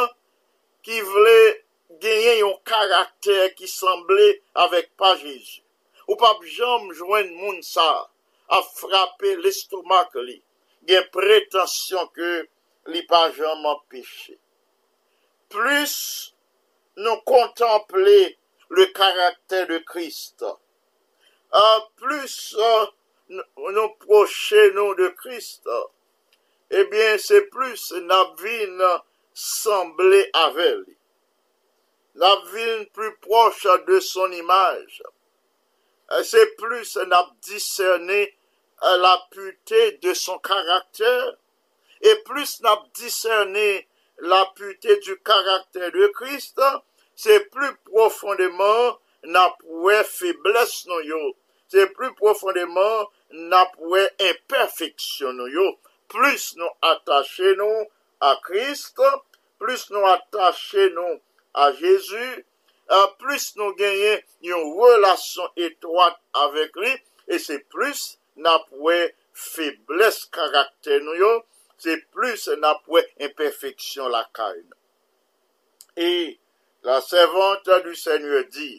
ki 0.83 0.99
vle 1.13 1.39
genyen 2.03 2.43
yon 2.43 2.59
karakter 2.67 3.55
ki 3.55 3.71
semble 3.71 4.27
avek 4.67 4.91
pa 4.99 5.15
Jezu. 5.15 5.63
Ou 6.07 6.15
pap 6.19 6.43
jom 6.55 6.91
jwen 6.95 7.33
moun 7.35 7.59
sa 7.65 7.87
a 8.55 8.61
frape 8.63 9.33
l'estomak 9.43 10.15
li, 10.23 10.37
gen 10.87 11.07
pretensyon 11.11 12.07
ke 12.15 12.31
li 12.91 13.01
pa 13.09 13.25
jom 13.35 13.65
empeshe. 13.73 14.37
Plus 15.51 15.95
nou 17.03 17.19
kontemple 17.27 18.19
le 18.77 18.85
karakter 18.95 19.67
de 19.67 19.79
Krist. 19.87 20.43
Uh, 20.43 21.79
plus 21.99 22.55
uh, 22.59 22.87
nou 23.29 23.89
proche 24.03 24.63
nou 24.75 24.95
de 24.99 25.11
Krist. 25.19 25.67
Ebyen 26.67 27.15
eh 27.15 27.21
se 27.23 27.41
plus 27.51 27.91
nabvin 28.07 28.81
semble 29.33 30.23
avel. 30.35 30.83
Nabvin 32.15 32.87
plus 32.95 33.15
proche 33.23 33.77
de 33.87 33.99
son 34.03 34.33
imaj. 34.35 35.01
Euh, 36.11 36.23
C'est 36.23 36.55
plus 36.55 36.97
nous 36.97 37.33
discerner 37.41 38.37
euh, 38.83 38.97
la 38.97 39.27
de 40.01 40.13
son 40.13 40.37
caractère 40.39 41.37
et 42.01 42.15
plus 42.25 42.61
nous 42.61 42.69
discerner 42.93 43.87
la 44.19 44.45
pureté 44.55 44.97
du 44.97 45.17
caractère 45.19 45.91
de 45.91 46.07
Christ, 46.07 46.61
c'est 47.15 47.49
plus 47.49 47.75
profondément 47.85 48.99
n'a 49.23 49.49
poué 49.59 50.03
faiblesse. 50.03 50.87
C'est 51.67 51.87
plus 51.87 52.13
profondément 52.13 53.09
n'a 53.31 53.65
poué 53.67 54.07
imperfection. 54.21 55.33
Plus 56.07 56.55
nous 56.55 56.69
attacher 56.81 57.55
nous 57.55 57.87
à 58.21 58.39
Christ, 58.43 59.01
plus 59.59 59.89
nous 59.89 60.05
attacher 60.05 60.89
nous 60.91 61.19
à 61.53 61.73
Jésus, 61.73 62.45
plus 63.19 63.51
nou 63.59 63.75
genyen 63.79 64.23
yon 64.45 64.71
relasyon 64.79 65.51
etwad 65.67 66.15
avek 66.43 66.79
li, 66.79 66.93
e 67.27 67.39
se 67.41 67.59
plus 67.71 68.15
nap 68.39 68.67
we 68.71 69.09
febles 69.35 70.23
karakter 70.33 71.03
nou 71.03 71.17
yo, 71.19 71.31
se 71.81 71.97
plus 72.13 72.47
nap 72.61 72.87
we 72.91 73.03
imperfeksyon 73.19 74.11
la 74.13 74.23
kain. 74.35 74.65
E 75.97 76.37
la 76.87 77.01
servante 77.03 77.81
du 77.83 77.95
Seigneur 77.95 78.45
di, 78.53 78.71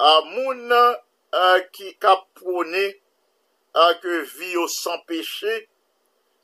a 0.00 0.08
ah, 0.08 0.20
moun 0.24 0.72
uh, 0.72 1.58
ki 1.76 1.92
kap 2.00 2.24
prone 2.38 2.86
uh, 3.76 3.92
ke 4.00 4.22
vi 4.32 4.54
yo 4.54 4.64
san 4.72 5.02
peche, 5.08 5.60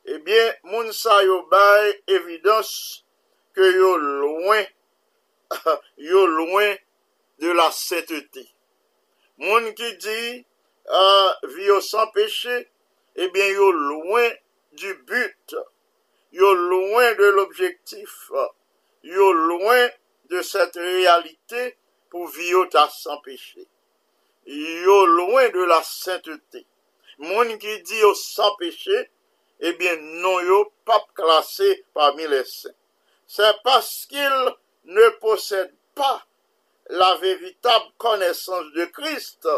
ebyen 0.06 0.52
eh 0.52 0.70
moun 0.70 0.92
sa 0.94 1.22
yo 1.24 1.40
bay 1.50 1.94
evidans 2.06 3.02
ke 3.56 3.72
yo 3.74 3.96
loin 3.96 4.68
yo 6.10 6.26
lwen 6.26 6.78
de 7.38 7.52
la 7.52 7.70
setete. 7.72 8.44
Moun 9.42 9.72
ki 9.76 9.90
di, 10.00 10.20
ah, 10.88 10.98
uh, 10.98 11.48
vi 11.52 11.64
eh 11.66 11.70
yo 11.70 11.80
san 11.80 12.10
peche, 12.14 12.56
ebyen 13.14 13.50
eh 13.50 13.56
yo 13.58 13.70
lwen 13.72 14.36
du 14.80 14.94
but, 15.08 15.56
yo 16.32 16.52
lwen 16.54 17.16
de 17.18 17.30
l'objektif, 17.36 18.14
yo 19.02 19.32
lwen 19.32 19.90
de 20.30 20.42
set 20.42 20.76
realite 20.76 21.74
pou 22.10 22.26
vi 22.26 22.48
yo 22.54 22.64
ta 22.72 22.86
san 22.88 23.20
peche. 23.24 23.66
Yo 24.46 25.02
lwen 25.10 25.52
de 25.52 25.66
la 25.68 25.82
setete. 25.82 26.64
Moun 27.18 27.58
ki 27.60 27.78
di 27.84 28.00
yo 28.00 28.14
san 28.14 28.56
peche, 28.60 29.06
ebyen 29.60 30.00
eh 30.00 30.18
non 30.24 30.44
yo 30.44 30.64
pap 30.84 31.12
klasé 31.14 31.84
parmi 31.94 32.26
les 32.26 32.44
saints. 32.44 32.76
Se 33.26 33.42
paskil 33.64 34.54
ne 34.86 35.08
possèdent 35.20 35.74
pas 35.94 36.24
la 36.88 37.16
véritable 37.16 37.86
connaissance 37.98 38.72
de 38.74 38.84
Christ 38.86 39.48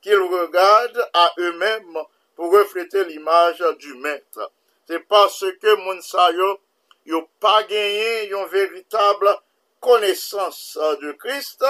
qu'ils 0.00 0.16
regardent 0.16 1.10
à 1.12 1.32
eux-mêmes 1.38 1.98
pour 2.36 2.52
refléter 2.52 3.04
l'image 3.04 3.62
du 3.78 3.94
maître. 3.94 4.50
C'est 4.86 5.00
parce 5.00 5.44
que 5.60 5.76
moun 5.76 6.00
sa 6.02 6.30
yo, 6.32 6.58
yo 7.06 7.28
pas 7.38 7.62
gagné 7.64 8.30
une 8.30 8.46
véritable 8.46 9.36
connaissance 9.80 10.78
de 11.02 11.12
Christ 11.12 11.64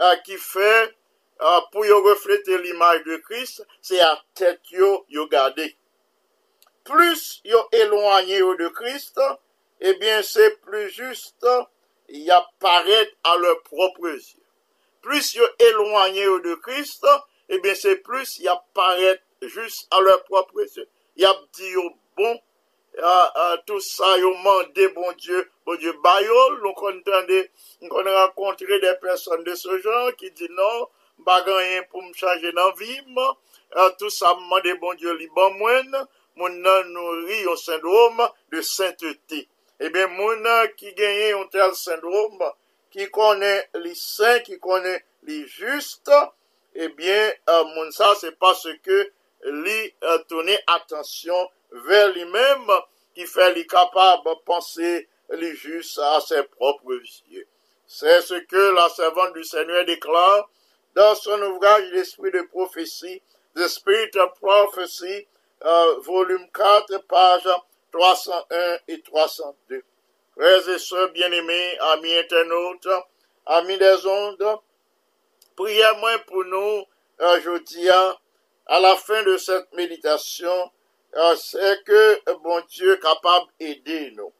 euh, 0.00 0.16
qui 0.24 0.36
fait 0.36 0.94
euh, 1.40 1.60
pour 1.72 1.82
refléter 1.82 2.58
l'image 2.58 3.02
de 3.04 3.16
Christ, 3.16 3.66
c'est 3.82 4.00
à 4.00 4.22
tête 4.34 4.60
yo 4.70 5.04
yo 5.08 5.26
gardé. 5.26 5.76
Plus 6.84 7.40
yo 7.44 7.58
éloigné 7.72 8.38
de 8.38 8.68
Christ, 8.68 9.20
eh 9.80 9.94
bien 9.94 10.22
c'est 10.22 10.60
plus 10.62 10.88
juste 10.90 11.46
y 12.08 12.30
apparaît 12.30 13.10
à 13.24 13.36
leurs 13.36 13.62
propres 13.62 14.08
yeux. 14.08 14.42
Plus 15.02 15.34
ils 15.34 15.66
éloigné 15.66 16.24
de 16.24 16.54
Christ, 16.56 17.06
eh 17.48 17.58
bien 17.60 17.74
c'est 17.74 17.96
plus 17.96 18.38
y 18.38 18.48
apparaît 18.48 19.20
juste 19.42 19.86
à 19.90 20.00
leurs 20.00 20.24
propres 20.24 20.60
yeux. 20.76 20.88
Y 21.16 21.24
a 21.24 21.34
dit 21.52 21.74
bon, 22.16 22.40
a, 23.02 23.52
a, 23.52 23.58
tout 23.58 23.80
ça 23.80 24.04
ils 24.18 24.42
mandé 24.42 24.88
bon 24.88 25.12
Dieu, 25.18 25.50
bon 25.64 25.76
Dieu 25.76 25.92
bayol, 26.02 26.62
donc 26.62 26.82
on 26.82 26.98
entendait, 26.98 27.50
on 27.82 27.88
rencontré 27.88 28.80
des 28.80 28.94
personnes 29.00 29.44
de 29.44 29.54
ce 29.54 29.78
genre 29.80 30.14
qui 30.16 30.30
disent 30.30 30.48
non, 30.50 30.88
pas 31.24 31.42
rien 31.42 31.82
pour 31.90 32.02
me 32.02 32.12
changer 32.12 32.52
d'envie, 32.52 33.00
tout 33.98 34.10
ça 34.10 34.34
mandé 34.48 34.74
bon 34.74 34.94
Dieu 34.94 35.12
li 35.12 35.24
liban 35.24 35.50
moine, 35.52 36.06
mon 36.36 36.50
nan 36.50 36.92
nourrit 36.92 37.48
un 37.48 37.56
syndrome 37.56 38.28
de 38.52 38.60
sainteté. 38.60 39.48
Eh 39.80 39.90
bien, 39.90 40.06
mon 40.06 40.36
nan 40.36 40.68
qui 40.76 40.92
gagne 40.94 41.34
un 41.34 41.46
tel 41.48 41.74
syndrome, 41.74 42.42
qui 42.90 43.10
connaît 43.10 43.68
les 43.74 43.94
saints, 43.94 44.40
qui 44.40 44.58
connaît 44.58 45.04
les 45.24 45.46
justes, 45.46 46.10
eh 46.74 46.88
bien, 46.88 47.32
euh, 47.48 47.64
mon 47.74 47.90
ça, 47.90 48.14
c'est 48.18 48.38
parce 48.38 48.68
que 48.82 49.10
lui 49.44 49.94
euh, 50.02 50.18
tourner 50.28 50.58
attention 50.66 51.50
vers 51.70 52.12
lui-même 52.12 52.70
qui 53.14 53.26
fait 53.26 53.54
lui 53.54 53.66
capable 53.66 54.24
de 54.24 54.34
penser 54.44 55.08
lui 55.30 55.56
juste 55.56 55.98
à 55.98 56.20
ses 56.20 56.42
propres 56.44 57.00
yeux. 57.28 57.46
C'est 57.86 58.20
ce 58.22 58.34
que 58.34 58.74
la 58.74 58.88
servante 58.88 59.34
du 59.34 59.44
Seigneur 59.44 59.84
déclare 59.84 60.48
dans 60.94 61.14
son 61.14 61.40
ouvrage 61.42 61.90
L'Esprit 61.92 62.30
de 62.30 62.42
prophétie, 62.42 63.22
The 63.54 63.68
Spirit 63.68 64.16
of 64.16 64.38
Prophecy, 64.40 65.26
euh, 65.64 65.98
volume 66.00 66.46
4, 66.52 66.98
page 67.06 67.48
301 67.96 68.78
et 68.88 69.00
302. 69.00 69.82
Frères 70.36 70.68
et 70.68 70.78
sœurs 70.78 71.10
bien-aimés, 71.12 71.78
amis 71.92 72.14
internautes, 72.18 72.88
amis 73.46 73.78
des 73.78 74.06
ondes, 74.06 74.58
priez-moi 75.56 76.18
pour 76.26 76.44
nous 76.44 76.84
aujourd'hui 77.18 77.88
à 77.88 78.80
la 78.80 78.96
fin 78.96 79.22
de 79.22 79.38
cette 79.38 79.72
méditation, 79.72 80.70
euh, 81.14 81.36
c'est 81.36 81.82
que 81.84 82.20
euh, 82.28 82.34
bon 82.42 82.60
Dieu 82.68 82.94
est 82.94 83.00
capable 83.00 83.46
d'aider 83.58 84.10
nous. 84.10 84.32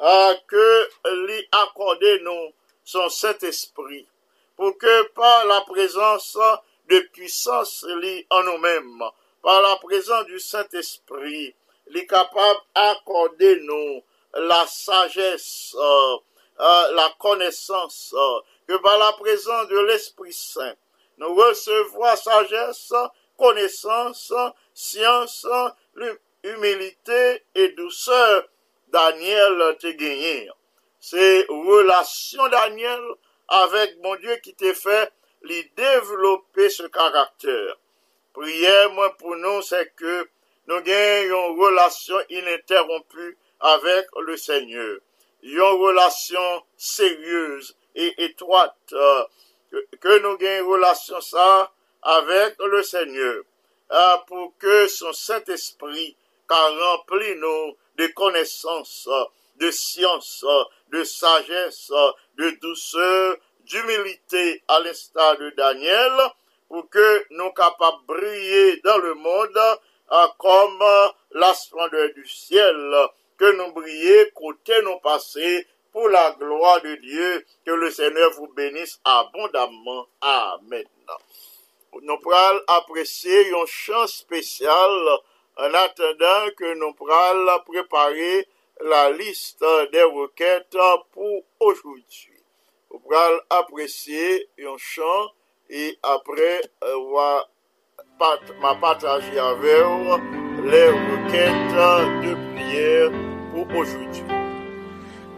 euh, 0.00 0.34
que 0.46 0.88
lui 1.24 1.48
accorder 1.52 2.20
nous 2.20 2.52
son 2.84 3.08
Saint-Esprit, 3.08 4.06
pour 4.56 4.76
que 4.76 5.02
par 5.12 5.46
la 5.46 5.62
présence 5.62 6.36
de 6.90 6.98
puissance 7.12 7.86
lui 8.00 8.26
en 8.30 8.42
nous-mêmes, 8.42 9.02
par 9.42 9.62
la 9.62 9.76
présence 9.76 10.26
du 10.26 10.38
Saint-Esprit, 10.38 11.54
il 11.90 11.96
est 11.98 12.06
capable 12.06 12.60
d'accorder 12.74 13.60
nous 13.60 14.02
la 14.34 14.66
sagesse, 14.66 15.74
euh, 15.78 16.16
euh, 16.60 16.92
la 16.94 17.10
connaissance, 17.18 18.14
euh, 18.16 18.40
que 18.66 18.76
par 18.82 18.98
la 18.98 19.12
présence 19.14 19.68
de 19.68 19.78
l'Esprit 19.80 20.32
Saint, 20.32 20.74
nous 21.16 21.34
recevons 21.34 22.14
sagesse, 22.16 22.92
connaissance, 23.36 24.32
science, 24.74 25.46
l'hum- 25.94 26.18
humilité 26.44 27.42
et 27.54 27.68
douceur 27.70 28.44
Daniel 28.88 29.76
te 29.78 29.88
gagné. 29.88 30.48
C'est 31.00 31.46
relation 31.48 32.46
Daniel 32.48 33.00
avec 33.48 33.96
mon 34.02 34.14
Dieu 34.16 34.36
qui 34.42 34.54
t'a 34.54 34.74
fait 34.74 35.10
lui 35.42 35.70
développer 35.76 36.68
ce 36.68 36.84
caractère. 36.84 37.76
Prière, 38.34 38.90
moi, 38.92 39.16
pour 39.16 39.34
nous, 39.36 39.62
c'est 39.62 39.92
que 39.96 40.28
nous 40.68 40.82
gagnons 40.82 41.54
une 41.54 41.60
relation 41.60 42.16
ininterrompue 42.28 43.38
avec 43.58 44.06
le 44.20 44.36
Seigneur. 44.36 44.98
Une 45.42 45.60
relation 45.60 46.62
sérieuse 46.76 47.74
et 47.94 48.12
étroite, 48.24 48.76
euh, 48.92 49.24
que, 49.98 50.18
nous 50.18 50.36
gagnons 50.36 50.68
relation 50.68 51.20
ça 51.22 51.72
avec 52.02 52.56
le 52.58 52.82
Seigneur, 52.82 53.44
euh, 53.92 54.16
pour 54.26 54.52
que 54.58 54.86
son 54.88 55.12
Saint-Esprit 55.14 56.14
car 56.46 56.70
rempli 56.78 57.34
nous 57.36 57.76
de 57.96 58.06
connaissances, 58.08 59.08
de 59.56 59.70
science, 59.70 60.44
euh, 60.46 60.64
de 60.92 61.02
sagesse, 61.02 61.90
de 62.36 62.50
douceur, 62.60 63.36
d'humilité 63.64 64.62
à 64.68 64.80
l'instar 64.80 65.38
de 65.38 65.48
Daniel, 65.50 66.12
pour 66.68 66.90
que 66.90 67.26
nous 67.30 67.50
capables 67.52 68.02
de 68.02 68.06
briller 68.06 68.80
dans 68.84 68.98
le 68.98 69.14
monde 69.14 69.58
comme 70.38 70.82
euh, 70.82 71.08
la 71.32 71.54
splendeur 71.54 72.08
du 72.14 72.26
ciel, 72.26 72.94
que 73.36 73.52
nous 73.56 73.72
briller 73.72 74.30
côté 74.34 74.72
nous 74.82 74.98
passés 75.00 75.66
pour 75.92 76.08
la 76.08 76.32
gloire 76.32 76.80
de 76.82 76.94
Dieu, 76.96 77.44
que 77.64 77.70
le 77.72 77.90
Seigneur 77.90 78.30
vous 78.32 78.48
bénisse 78.48 79.00
abondamment. 79.04 80.06
Amen. 80.20 80.84
Nous 82.02 82.18
pourrons 82.18 82.60
apprécier 82.68 83.52
un 83.54 83.66
chant 83.66 84.06
spécial 84.06 84.90
en 85.56 85.74
attendant 85.74 86.50
que 86.56 86.74
nous 86.74 86.92
pourrons 86.94 87.60
préparer 87.66 88.46
la 88.80 89.10
liste 89.10 89.64
des 89.92 90.02
requêtes 90.02 90.76
pour 91.12 91.42
aujourd'hui. 91.60 92.42
Nous 92.90 92.98
pourrons 93.00 93.40
apprécier 93.50 94.48
un 94.60 94.76
chant 94.76 95.32
et 95.70 95.98
après, 96.02 96.60
euh, 96.84 97.14
pat- 97.14 97.48
m'a 98.60 98.74
partager 98.74 99.38
avec 99.38 99.84
vous 99.84 100.64
les 100.64 100.88
requêtes 100.88 102.24
de 102.24 102.34
prière 102.52 103.10
pour 103.52 103.78
aujourd'hui. 103.78 104.24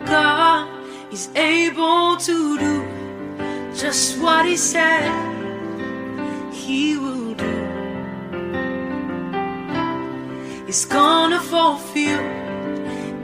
God 0.07 0.67
is 1.13 1.29
able 1.37 2.17
to 2.17 2.59
do 2.59 2.85
just 3.75 4.19
what 4.19 4.47
He 4.47 4.57
said 4.57 5.13
He 6.53 6.97
will 6.97 7.35
do. 7.35 7.45
He's 10.67 10.87
gonna 10.87 11.41
fulfill 11.41 12.21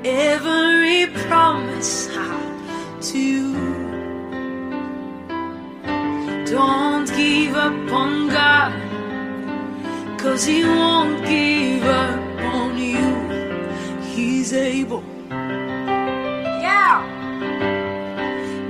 every 0.05 1.07
promise 1.29 2.11
to 3.11 3.19
you. 3.19 3.55
Don't 6.45 7.07
give 7.17 7.57
up 7.57 7.93
on 7.93 8.29
God, 8.29 8.86
cause 10.27 10.45
He 10.45 10.65
won't 10.65 11.25
give 11.25 11.85
up 11.85 12.19
on 12.55 12.77
you. 12.77 13.07
He's 14.13 14.53
able. 14.53 15.03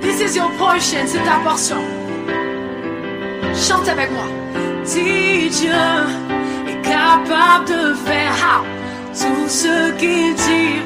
This 0.00 0.20
is 0.20 0.36
your 0.36 0.50
portion, 0.58 1.06
c'est 1.06 1.24
ta 1.30 1.38
portion. 1.46 1.82
Chante 3.54 3.88
avec 3.88 4.10
moi. 4.12 4.28
Dieu 4.84 5.82
est 6.70 6.80
capable 6.82 7.64
de 7.74 7.94
faire 8.08 8.64
tout 9.20 9.48
ce 9.48 9.92
qu'il 10.00 10.34
dit, 10.46 10.76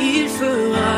il 0.00 0.28
fera. 0.28 0.96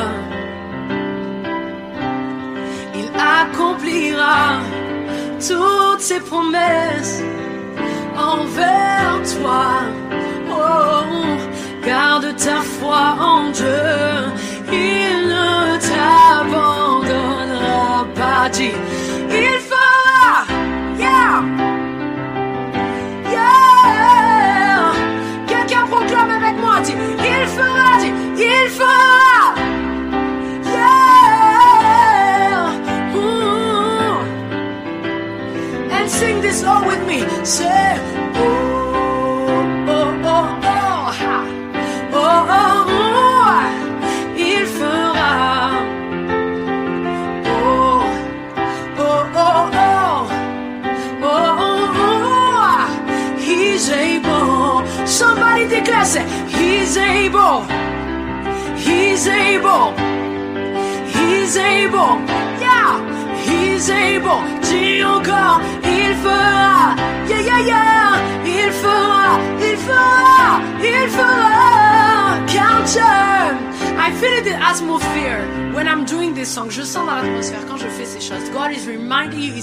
Il 3.01 3.09
accomplira 3.37 4.61
toutes 5.49 6.01
ses 6.01 6.21
promesses 6.21 7.23
envers 8.17 9.21
toi. 9.35 9.67
Oh, 10.51 11.05
garde 11.85 12.35
ta 12.37 12.63
foi 12.63 13.17
en 13.21 13.51
Dieu, 13.51 14.33
il 14.73 15.29
ne 15.29 15.77
t'abandonnera 15.89 18.07
pas. 18.15 18.49
Dis, 18.51 18.73
il 19.31 19.59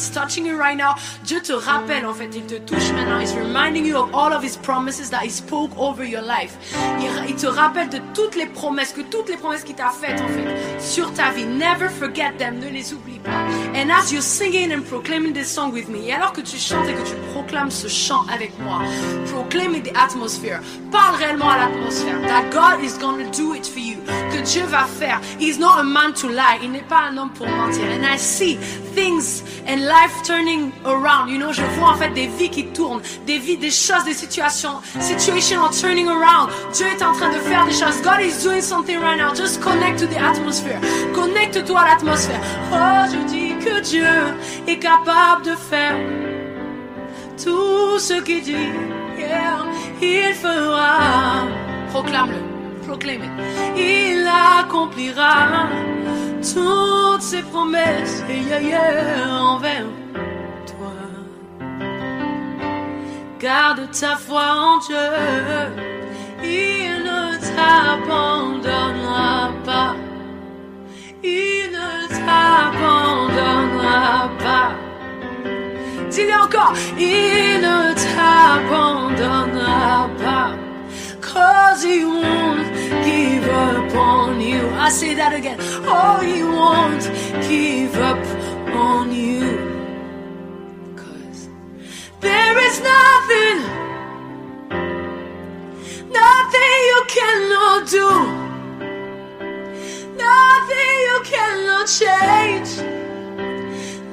He's 0.01 0.09
touching 0.09 0.47
you 0.47 0.57
right 0.57 0.75
now. 0.75 0.95
Dieu 1.23 1.41
te 1.41 1.53
rappelle 1.53 2.07
en 2.07 2.13
fait, 2.15 2.29
il 2.33 2.41
te 2.47 2.55
touche 2.55 2.91
maintenant. 2.91 3.19
He's 3.19 3.35
reminding 3.35 3.85
you 3.85 3.97
of 3.97 4.09
all 4.15 4.33
of 4.33 4.43
His 4.43 4.57
promises 4.57 5.11
that 5.11 5.21
He 5.21 5.29
spoke 5.29 5.69
over 5.77 6.03
your 6.03 6.23
life. 6.23 6.57
Il, 6.99 7.29
il 7.29 7.35
te 7.35 7.45
rappelle 7.45 7.87
de 7.89 7.99
toutes 8.15 8.35
les 8.35 8.47
promesses, 8.47 8.93
que 8.93 9.01
toutes 9.01 9.29
les 9.29 9.37
promesses 9.37 9.63
qu'il 9.63 9.75
t'a 9.75 9.91
faites 9.91 10.19
en 10.19 10.27
fait 10.27 10.81
sur 10.81 11.13
ta 11.13 11.29
vie. 11.29 11.45
Never 11.45 11.87
forget 11.87 12.31
them, 12.39 12.57
ne 12.57 12.69
les 12.69 12.93
oublie 12.93 13.19
pas. 13.19 13.29
And 13.75 13.91
as 13.91 14.11
you're 14.11 14.23
singing 14.23 14.73
and 14.73 14.81
proclaiming 14.89 15.33
this 15.33 15.47
song 15.47 15.71
with 15.71 15.87
me, 15.87 16.07
et 16.07 16.13
alors 16.13 16.33
que 16.33 16.41
tu 16.41 16.57
chantes 16.57 16.89
et 16.89 16.93
que 16.93 17.07
tu 17.07 17.15
proclames 17.33 17.69
ce 17.69 17.87
chant 17.87 18.25
avec 18.33 18.57
moi, 18.59 18.81
proclaim 19.31 19.75
in 19.75 19.81
the 19.81 19.95
atmosphere. 19.95 20.61
Parle 20.91 21.15
réellement 21.17 21.49
à 21.49 21.57
l'atmosphère. 21.59 22.19
That 22.27 22.49
God 22.51 22.83
is 22.83 22.97
gonna 22.99 23.29
do 23.37 23.53
it 23.53 23.67
for 23.67 23.79
you. 23.79 23.97
Que 24.31 24.41
Dieu 24.41 24.63
va 24.65 24.85
faire. 24.85 25.21
He's 25.39 25.59
not 25.59 25.79
a 25.79 25.83
man 25.83 26.13
to 26.13 26.27
lie. 26.27 26.59
Il 26.63 26.71
n'est 26.71 26.87
pas 26.89 27.03
un 27.11 27.17
homme 27.17 27.31
pour 27.31 27.47
mentir. 27.47 27.83
And 27.83 28.03
I 28.03 28.17
see 28.17 28.57
things 28.95 29.43
and 29.67 29.85
life 29.85 30.23
turning 30.23 30.71
around. 30.85 31.29
You 31.29 31.37
know, 31.37 31.51
je 31.51 31.63
vois 31.77 31.89
en 31.89 31.95
fait 31.95 32.09
des 32.09 32.27
vies 32.27 32.49
qui 32.49 32.65
tournent, 32.67 33.01
des 33.25 33.37
vies, 33.37 33.57
des 33.57 33.71
choses, 33.71 34.03
des 34.05 34.13
situations. 34.13 34.81
Situation 34.99 35.61
are 35.61 35.71
turning 35.71 36.07
around. 36.07 36.49
Dieu 36.73 36.87
est 36.87 37.03
en 37.03 37.13
train 37.13 37.29
de 37.29 37.39
faire 37.39 37.65
des 37.65 37.73
choses. 37.73 38.01
God 38.01 38.21
is 38.21 38.43
doing 38.43 38.61
something 38.61 38.99
right 38.99 39.17
now. 39.17 39.33
Just 39.33 39.61
connect 39.61 39.99
to 39.99 40.07
the 40.07 40.17
atmosphere. 40.17 40.79
Connecte-toi 41.13 41.79
à 41.79 41.85
l'atmosphère. 41.89 42.41
Oh, 42.71 43.05
je 43.11 43.17
dis 43.27 43.53
que 43.63 43.79
Dieu 43.81 44.07
est 44.67 44.79
capable 44.79 45.45
de 45.45 45.55
faire 45.55 45.95
tout 47.43 47.99
ce 47.99 48.21
qu'il 48.21 48.41
dit. 48.41 48.71
Yeah, 49.17 49.65
il 50.01 50.33
fera. 50.33 51.47
Proclame-le. 51.91 52.51
Proclaim 52.87 53.21
it. 53.23 53.31
Il 53.77 54.27
accomplira 54.27 55.67
toutes 56.41 57.21
ses 57.21 57.43
promesses 57.43 58.23
yeah, 58.27 58.59
yeah, 58.59 59.29
envers 59.29 59.85
toi. 60.65 60.93
Garde 63.39 63.87
ta 63.91 64.15
foi 64.15 64.55
en 64.55 64.79
Dieu, 64.79 64.97
il 66.43 67.03
ne 67.03 67.37
t'abandonnera 67.37 69.51
pas. 69.63 69.95
il 71.23 71.69
ne 71.71 72.07
t'abandonnera 72.07 74.31
pas. 74.39 74.71
Dis-le 76.09 76.33
encore, 76.33 76.73
il 76.97 77.61
ne 77.61 77.93
t'abandonnera 77.93 80.09
pas. 80.17 80.55
Cause 81.21 81.83
he 81.83 82.03
won't 82.03 82.70
give 83.05 83.45
up 83.49 83.95
on 83.95 84.41
you. 84.41 84.69
I 84.69 84.89
say 84.89 85.13
that 85.13 85.33
again. 85.33 85.57
Oh, 85.59 86.19
he 86.21 86.43
won't 86.43 87.03
give 87.49 87.95
up 87.95 88.23
on 88.75 89.11
you. 89.11 89.47
Cause 90.95 91.49
there 92.19 92.57
is 92.67 92.75
nothing, 92.93 93.57
nothing 96.21 96.77
you 96.91 97.01
cannot 97.17 97.87
do. 97.97 98.09
Nothing 100.17 100.93
you 101.07 101.17
cannot 101.33 101.85
change. 101.87 102.71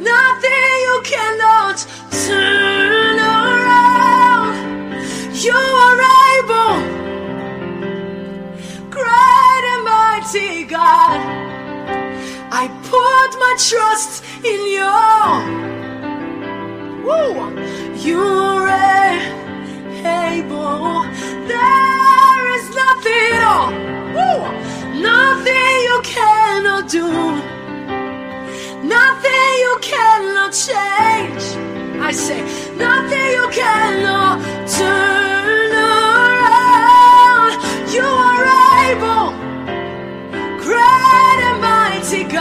Nothing 0.01 0.73
you 0.87 0.97
cannot 1.05 1.77
turn 2.27 3.19
around. 3.19 4.55
You 5.35 5.59
are 5.85 6.01
able, 6.01 6.18
God. 10.65 11.21
I 12.51 12.65
put 12.93 13.31
my 13.45 13.55
trust 13.69 14.25
in 14.53 14.61
you. 14.77 14.95
Woo! 17.05 17.33
You're 18.07 18.69
able. 20.05 21.03
There 21.53 22.45
is 22.57 22.65
nothing, 22.83 23.35
woo, 24.17 24.41
nothing 25.01 25.73
you 25.89 26.01
cannot 26.03 26.89
do. 26.89 27.09
Nothing 28.97 29.51
you 29.65 29.79
cannot 29.83 30.53
change. 30.53 31.45
I 32.01 32.11
say, 32.13 32.41
nothing 32.77 33.29
you 33.39 33.49
cannot 33.53 34.41
turn 34.69 35.73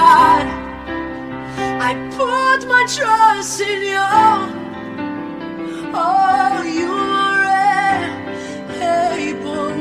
God. 0.08 0.48
I 1.90 1.92
put 2.18 2.60
my 2.74 2.84
trust 2.96 3.60
in 3.72 3.80
you. 3.94 4.10
Oh, 6.04 6.64
you 6.80 6.92
are 6.92 7.44
able, 9.26 9.74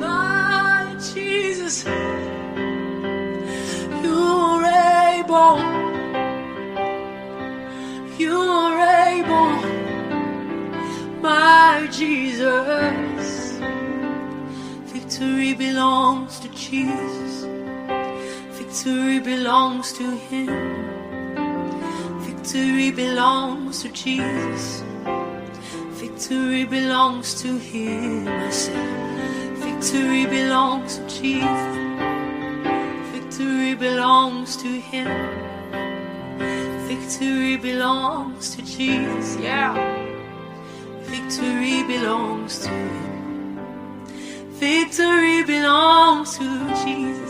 my 0.00 0.96
Jesus. 1.12 1.76
You 4.04 4.20
are 4.48 4.64
able. 5.16 5.56
You 8.22 8.36
are 8.62 8.78
able, 9.12 9.56
my 11.20 11.88
Jesus. 11.98 13.32
Victory 14.92 15.52
belongs 15.52 16.32
to 16.40 16.48
Jesus. 16.66 17.63
Victory 18.74 19.20
belongs 19.20 19.92
to 19.92 20.16
Him. 20.16 20.48
Victory 22.22 22.90
belongs 22.90 23.82
to 23.82 23.88
Jesus. 23.90 24.82
Victory 25.92 26.64
belongs 26.64 27.40
to 27.40 27.56
Him. 27.56 28.26
I 28.26 28.50
say, 28.50 28.74
victory 29.62 30.26
belongs 30.26 30.98
to 30.98 31.06
Jesus. 31.06 31.76
Victory 33.14 33.76
belongs 33.76 34.56
to 34.56 34.66
Him. 34.66 35.08
Victory 36.88 37.56
belongs 37.56 38.56
to 38.56 38.62
Jesus. 38.62 39.36
Yeah. 39.40 39.72
Victory 41.02 41.84
belongs 41.84 42.58
to 42.58 42.70
Him. 42.70 43.56
Victory 44.50 45.44
belongs 45.44 46.38
to 46.38 46.74
Jesus. 46.84 47.23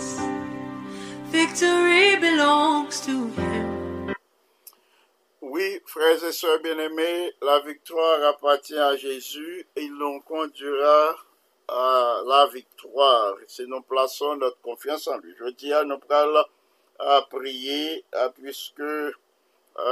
Oui, 5.40 5.80
frères 5.86 6.24
et 6.24 6.32
sœurs 6.32 6.58
bien-aimés, 6.60 7.32
la 7.42 7.60
victoire 7.60 8.24
appartient 8.24 8.76
à 8.76 8.96
Jésus 8.96 9.64
et 9.76 9.82
il 9.82 9.94
nous 9.94 10.20
conduira 10.22 11.16
à 11.68 12.22
la 12.26 12.46
victoire 12.52 13.36
si 13.46 13.64
nous 13.68 13.82
plaçons 13.82 14.34
notre 14.34 14.60
confiance 14.62 15.06
en 15.06 15.18
lui. 15.18 15.32
Je 15.38 15.50
dis 15.50 15.72
à 15.72 15.84
nous 15.84 15.98
parlons 15.98 16.44
à 16.98 17.22
prier 17.30 18.04
puisque 18.34 18.80
euh, 18.80 19.12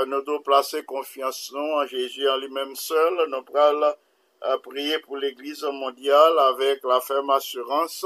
nous 0.06 0.20
devons 0.22 0.42
placer 0.42 0.82
confiance 0.84 1.52
nous 1.54 1.60
en 1.60 1.86
Jésus 1.86 2.28
en 2.28 2.38
lui-même 2.38 2.74
seul. 2.74 3.28
Nous 3.28 3.42
parlons 3.42 3.94
à 4.40 4.58
prier 4.58 4.98
pour 4.98 5.16
l'Église 5.16 5.62
mondiale 5.62 6.40
avec 6.40 6.82
la 6.82 7.00
ferme 7.00 7.30
assurance. 7.30 8.04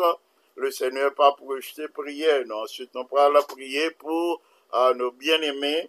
Le 0.56 0.70
Seigneur 0.70 1.14
pas 1.14 1.32
pour 1.32 1.48
rejeter 1.48 1.88
prière. 1.88 2.44
Non. 2.46 2.62
Ensuite, 2.62 2.94
nous 2.94 3.04
parlons 3.04 3.40
à 3.40 3.42
prier 3.42 3.90
pour 3.92 4.42
euh, 4.74 4.94
nos 4.94 5.12
bien-aimés 5.12 5.88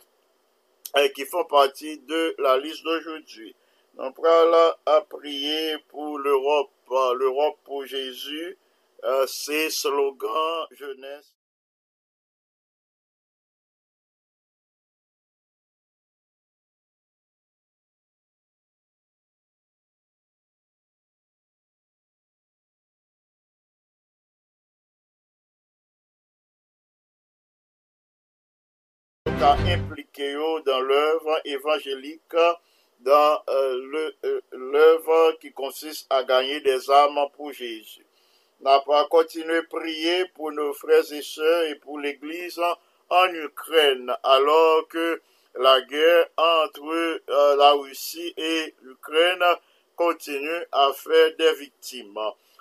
et 0.97 1.11
qui 1.13 1.25
font 1.25 1.45
partie 1.45 1.99
de 1.99 2.35
la 2.39 2.57
liste 2.57 2.83
d'aujourd'hui. 2.83 3.55
On 3.97 4.11
prend 4.11 4.43
là 4.45 4.77
à 4.85 5.01
prier 5.01 5.77
pour 5.89 6.19
l'Europe, 6.19 6.71
euh, 6.91 7.13
l'Europe 7.15 7.57
pour 7.63 7.85
Jésus, 7.85 8.57
euh, 9.03 9.25
c'est 9.27 9.69
slogan 9.69 10.67
jeunesse. 10.71 11.36
Impliquer 29.29 30.33
eux 30.33 30.61
dans 30.65 30.79
l'œuvre 30.79 31.41
évangélique, 31.45 32.21
dans 33.01 33.43
euh, 33.49 34.11
euh, 34.25 34.41
l'œuvre 34.51 35.37
qui 35.39 35.51
consiste 35.51 36.07
à 36.09 36.23
gagner 36.23 36.61
des 36.61 36.89
âmes 36.89 37.19
pour 37.35 37.51
Jésus. 37.51 38.05
N'a 38.61 38.79
pas 38.79 39.05
continué 39.07 39.57
à 39.57 39.63
prier 39.63 40.25
pour 40.33 40.51
nos 40.51 40.73
frères 40.73 41.11
et 41.11 41.21
sœurs 41.21 41.63
et 41.65 41.75
pour 41.75 41.99
l'Église 41.99 42.59
en 43.09 43.27
Ukraine, 43.33 44.11
alors 44.23 44.87
que 44.87 45.21
la 45.55 45.81
guerre 45.81 46.27
entre 46.37 47.21
euh, 47.29 47.55
la 47.55 47.73
Russie 47.73 48.33
et 48.37 48.73
l'Ukraine 48.81 49.43
continue 49.95 50.63
à 50.71 50.91
faire 50.93 51.35
des 51.37 51.53
victimes. 51.53 52.17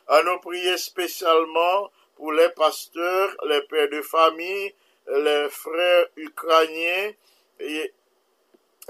À 0.09 0.22
nous 0.22 0.38
prier 0.40 0.76
spécialement 0.76 1.90
pour 2.16 2.33
les 2.33 2.48
pasteurs, 2.50 3.37
les 3.48 3.62
pères 3.62 3.90
de 3.90 4.02
famille, 4.02 4.74
les 5.08 5.48
frères 5.50 6.06
ukrainiens, 6.16 7.12
et 7.60 7.92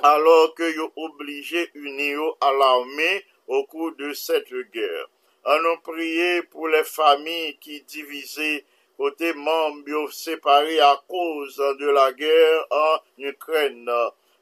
alors 0.03 0.55
que 0.55 0.73
sont 0.75 0.93
obligés 0.97 1.71
unir 1.75 2.21
à 2.41 2.53
l'armée 2.53 3.25
au 3.47 3.65
cours 3.65 3.93
de 3.93 4.13
cette 4.13 4.53
guerre. 4.73 5.09
À 5.45 5.59
nous 5.61 5.79
prier 5.79 6.43
pour 6.43 6.69
les 6.69 6.85
familles 6.85 7.57
qui 7.59 7.83
divisées 7.83 8.65
côté 8.97 9.33
membres 9.35 10.11
séparés 10.13 10.81
à 10.81 11.01
cause 11.07 11.57
de 11.57 11.89
la 11.89 12.13
guerre 12.13 12.67
en 12.71 12.99
Ukraine. 13.19 13.91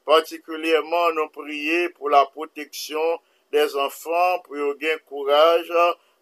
Particulièrement, 0.04 1.12
nous 1.12 1.28
prier 1.28 1.88
pour 1.90 2.08
la 2.08 2.24
protection 2.26 3.20
des 3.52 3.76
enfants, 3.76 4.38
pour 4.44 4.54
qu'ils 4.54 4.76
gagnent 4.78 4.98
courage, 5.06 5.72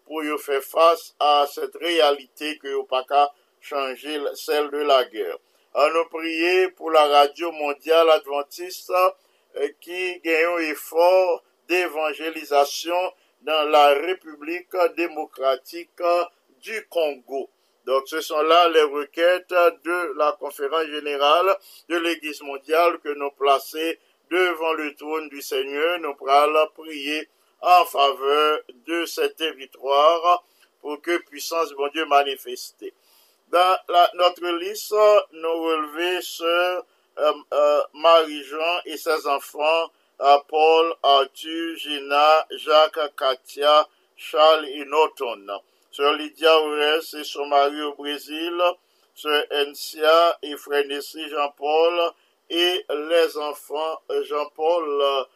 pour 0.05 0.21
qu'ils 0.21 0.37
faire 0.37 0.63
face 0.63 1.15
à 1.19 1.45
cette 1.51 1.75
réalité 1.75 2.57
que 2.57 2.73
vous 2.73 2.83
pas 2.83 3.05
changer 3.63 4.19
celle 4.35 4.69
de 4.69 4.79
la 4.79 5.05
guerre. 5.05 5.37
À 5.73 5.89
nous 5.89 6.05
prier 6.05 6.69
pour 6.69 6.91
la 6.91 7.07
radio 7.07 7.51
mondiale 7.51 8.09
adventiste 8.11 8.91
euh, 9.55 9.69
qui 9.79 10.19
gagne 10.19 10.45
un 10.45 10.57
effort 10.59 11.43
d'évangélisation 11.67 13.13
dans 13.41 13.63
la 13.69 13.87
République 13.95 14.75
démocratique 14.95 16.01
du 16.61 16.85
Congo. 16.89 17.49
Donc 17.85 18.03
ce 18.07 18.21
sont 18.21 18.41
là 18.41 18.69
les 18.69 18.83
requêtes 18.83 19.49
de 19.49 20.17
la 20.17 20.33
conférence 20.33 20.85
générale 20.85 21.55
de 21.89 21.97
l'Église 21.97 22.41
mondiale 22.41 22.99
que 22.99 23.09
nous 23.09 23.31
plaçons 23.31 23.93
devant 24.29 24.73
le 24.73 24.93
trône 24.95 25.29
du 25.29 25.41
Seigneur. 25.41 25.99
Nous 25.99 26.15
allons 26.27 26.67
prier 26.75 27.27
en 27.61 27.85
faveur 27.85 28.59
de 28.87 29.05
ces 29.05 29.33
territoires 29.33 30.43
pour 30.81 31.01
que 31.01 31.17
puissance 31.17 31.71
bon 31.73 31.87
Dieu 31.89 32.05
manifestée. 32.05 32.93
Dans 33.53 33.77
notre 34.15 34.47
liste, 34.57 34.95
nous 35.31 35.61
relevons 35.61 36.21
sur 36.21 36.45
euh, 36.47 37.33
euh, 37.53 37.81
Marie-Jean 37.93 38.79
et 38.85 38.97
ses 38.97 39.27
enfants, 39.27 39.91
euh, 40.21 40.37
Paul, 40.47 40.95
Arthur, 41.03 41.77
Gina, 41.77 42.47
Jacques, 42.49 43.15
Katia, 43.15 43.87
Charles 44.15 44.65
et 44.69 44.85
Norton. 44.85 45.45
Sœur 45.91 46.13
Lydia 46.13 46.59
Ores 46.61 47.13
et 47.13 47.23
son 47.23 47.45
mari 47.45 47.79
au 47.83 47.93
Brésil, 47.93 48.59
Sœur 49.13 49.45
Encia 49.51 50.39
et 50.41 50.57
frère 50.57 50.85
Jean-Paul 50.89 52.11
et 52.49 52.83
les 52.89 53.37
enfants 53.37 54.01
Jean-Paul 54.23 55.27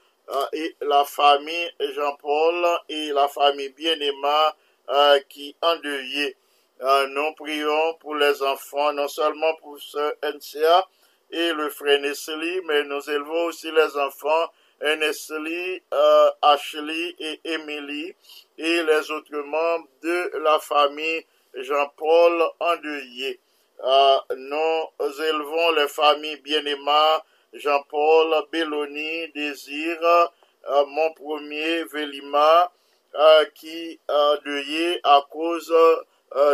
et 0.54 0.76
la 0.82 1.06
famille 1.06 1.72
Jean-Paul 1.94 2.66
et 2.90 3.10
la 3.10 3.28
famille 3.28 3.70
bien-aimée 3.70 5.20
qui 5.30 5.56
endeuillée. 5.62 6.36
Euh, 6.82 7.08
nous 7.08 7.34
prions 7.34 7.94
pour 8.00 8.16
les 8.16 8.42
enfants, 8.44 8.94
non 8.94 9.08
seulement 9.08 9.54
pour 9.56 9.80
Sœur 9.80 10.14
Encia 10.24 10.88
et 11.32 11.52
le 11.54 11.70
frère 11.70 12.00
Nessie, 12.00 12.62
mais 12.66 12.84
nous 12.84 13.10
élevons 13.10 13.46
aussi 13.46 13.72
les 13.72 13.98
enfants 13.98 14.52
Nestlé, 14.82 15.82
euh, 15.92 16.30
Ashley 16.42 17.16
et 17.20 17.40
Emily 17.44 18.14
et 18.60 18.84
les 18.84 19.12
autres 19.12 19.38
membres 19.38 19.88
de 20.04 20.38
la 20.38 20.60
famille 20.60 21.26
Jean-Paul 21.56 22.44
endeuillé. 22.60 23.40
Euh, 23.84 24.18
nous 24.36 25.22
élevons 25.24 25.72
les 25.72 25.88
familles 25.88 26.42
bien-aimées 26.42 27.22
Jean-Paul, 27.54 28.36
Belloni, 28.52 29.32
Désir, 29.34 29.98
euh, 30.04 30.86
mon 30.86 31.12
premier 31.14 31.84
Vélima, 31.86 32.72
euh, 33.16 33.46
qui 33.56 34.00
a 34.08 34.38
deuillé 34.46 35.00
à 35.04 35.26
cause 35.30 35.72
euh, 35.72 35.96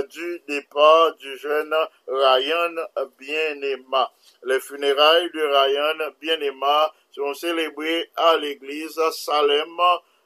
du 0.09 0.41
départ 0.47 1.15
du 1.15 1.37
jeune 1.37 1.73
Ryan 2.07 2.75
bien-aimé. 3.17 4.05
Les 4.43 4.59
funérailles 4.59 5.31
de 5.31 5.41
Ryan 5.41 6.11
bien-aimé 6.21 6.85
seront 7.11 7.33
célébrées 7.33 8.09
à 8.15 8.37
l'église 8.37 8.99
Salem 9.11 9.79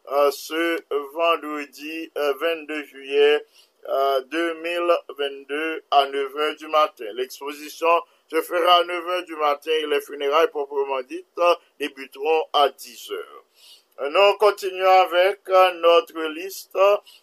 euh, 0.10 0.32
ce 0.32 0.80
vendredi 1.14 2.10
euh, 2.18 2.34
22 2.40 2.84
juillet 2.86 3.46
euh, 3.90 4.22
2022 4.22 5.84
à 5.92 6.06
9h 6.06 6.58
du 6.58 6.68
matin. 6.70 7.06
L'exposition 7.16 7.90
se 8.30 8.42
fera 8.42 8.76
à 8.76 8.84
9h 8.86 9.26
du 9.26 9.36
matin 9.36 9.72
et 9.72 9.86
les 9.86 10.00
funérailles 10.00 10.48
proprement 10.48 11.02
dites 11.02 11.28
débuteront 11.78 12.44
à 12.54 12.70
10h. 12.70 13.16
Nous 14.00 14.34
continuons 14.38 15.02
avec 15.02 15.40
euh, 15.50 15.72
notre 15.72 16.22
liste. 16.30 16.78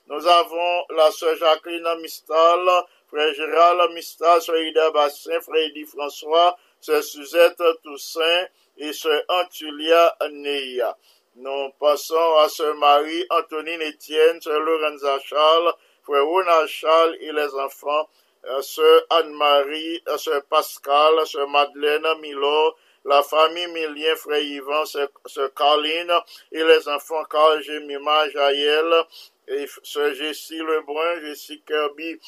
Nous 0.09 0.27
avons 0.27 0.85
la 0.91 1.09
sœur 1.13 1.37
Jacqueline 1.37 1.87
Mistal, 2.03 2.69
frère 3.07 3.33
Gérald 3.33 3.93
Mistal, 3.93 4.43
sœur 4.43 4.59
Ida 4.59 4.91
Bassin, 4.91 5.41
frère 5.41 5.67
Eddie 5.69 5.85
François, 5.85 6.59
sœur 6.81 7.05
Suzette 7.05 7.63
Toussaint 7.85 8.47
et 8.77 8.93
sœur 8.93 9.23
Antulia 9.29 10.17
Neia. 10.33 10.99
Nous 11.37 11.71
passons 11.79 12.39
à 12.39 12.49
sœur 12.49 12.75
Marie, 12.75 13.25
Antonine 13.31 13.83
Étienne, 13.83 14.41
sœur 14.41 14.59
Lorenza 14.59 15.21
Charles, 15.21 15.75
frère 16.03 16.27
Ronald 16.27 16.67
Charles 16.67 17.17
et 17.21 17.31
les 17.31 17.55
enfants, 17.55 18.09
euh, 18.47 18.61
sœur 18.63 19.07
Anne-Marie, 19.11 20.03
euh, 20.09 20.17
sœur 20.17 20.43
Pascal, 20.51 21.25
sœur 21.25 21.47
Madeleine 21.47 22.19
Milo, 22.21 22.75
la 23.05 23.23
famille 23.23 23.67
Milien, 23.69 24.17
frère 24.17 24.41
Yvan, 24.41 24.85
sœur 24.87 25.55
Carline 25.55 26.13
et 26.53 26.65
les 26.65 26.89
enfants 26.89 27.25
Carl, 27.25 27.63
Jemima, 27.63 28.29
Jaël 28.31 29.05
et 29.49 29.67
sœur 29.83 30.15
Jessie 30.15 30.59
Lebrun, 30.59 31.21
Jessie 31.21 31.63
Kirby 31.67 32.19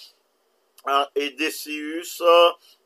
hein, 0.84 1.08
et 1.14 1.30
Decius 1.30 2.22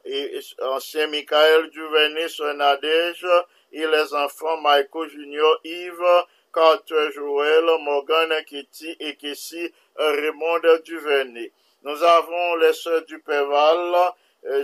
et 0.05 0.41
ancien 0.62 1.09
Michael 1.09 1.70
Duvernay, 1.70 2.28
sœur 2.28 2.55
Nadège 2.55 3.26
et 3.72 3.86
les 3.86 4.14
enfants 4.14 4.61
Michael 4.61 5.09
Junior, 5.11 5.61
Yves, 5.64 6.24
Carter 6.53 7.11
Joël, 7.14 7.64
Morgan 7.80 8.32
Kitty 8.47 8.97
et 8.99 9.16
Kessie 9.16 9.72
Raymond 9.97 10.61
Duvernay. 10.84 11.53
Nous 11.82 12.03
avons 12.03 12.57
les 12.57 12.72
sœurs 12.72 13.05
du 13.07 13.18
Péval, 13.20 14.12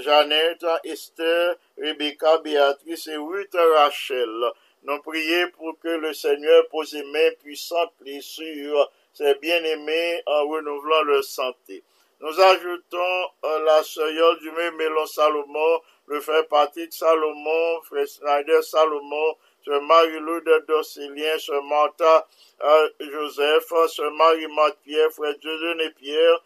Jeannette, 0.01 0.65
Esther, 0.85 1.57
Rebecca, 1.77 2.39
Béatrice 2.39 3.07
et 3.09 3.17
Ruth 3.17 3.55
Rachel. 3.55 4.53
Nous 4.83 5.01
prions 5.01 5.51
pour 5.51 5.79
que 5.81 5.89
le 5.89 6.13
Seigneur 6.13 6.69
pose 6.69 6.91
ses 6.91 7.03
mains 7.05 7.31
puissantes 7.43 7.93
et 8.05 8.21
sur 8.21 8.91
ses 9.13 9.35
bien-aimés 9.37 10.23
en 10.27 10.47
renouvelant 10.47 11.03
leur 11.03 11.25
santé. 11.25 11.83
Nous 12.21 12.41
ajoutons 12.41 13.31
euh, 13.45 13.59
la 13.65 13.83
sœur 13.83 14.39
du 14.39 14.51
même 14.53 14.77
Mélon 14.77 15.05
Salomon, 15.07 15.81
le 16.07 16.21
frère 16.21 16.47
Patrick 16.49 16.93
Salomon, 16.93 17.83
frère 17.83 18.09
Snyder 18.09 18.63
Salomon, 18.63 19.37
sœur 19.63 19.83
Marie-Lou 19.83 20.41
de 20.41 20.65
Dorcélien, 20.67 21.39
sœur 21.39 21.63
Martha 21.65 22.27
euh, 22.63 22.89
Joseph, 23.01 23.71
sœur 23.89 24.11
Marie-Marthe-Pierre, 24.13 25.11
frère 25.11 25.37
Dieudonné 25.39 25.91
Pierre, 25.91 26.35
euh, 26.35 26.39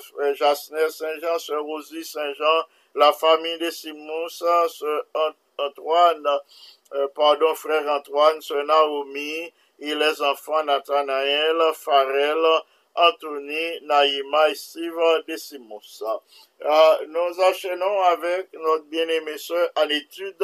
frère 0.00 0.34
Jasner 0.34 0.88
Saint-Jean, 0.90 1.38
sœur 1.38 1.62
Rosie 1.64 2.04
Saint-Jean, 2.04 2.64
la 2.94 3.12
famille 3.12 3.58
de 3.58 3.70
Simons, 3.70 4.28
sœur 4.28 4.68
Ant- 5.14 5.64
Antoine, 5.64 6.26
euh, 6.94 7.08
pardon, 7.14 7.54
frère 7.54 7.86
Antoine, 7.90 8.40
sœur 8.40 8.64
Naomi, 8.64 9.52
et 9.78 9.94
les 9.94 10.22
enfants 10.22 10.62
Nathanaël, 10.64 11.56
Farel, 11.74 12.44
Anthony, 12.94 13.80
Naïma 13.82 14.50
et 14.50 14.54
Steve 14.54 14.98
Décimos. 15.26 16.02
Euh, 16.62 17.06
nous 17.08 17.40
enchaînons 17.40 18.02
avec 18.02 18.52
notre 18.54 18.84
bien-aimée 18.84 19.38
sœur 19.38 19.70
en 19.76 19.88
étude 19.88 20.42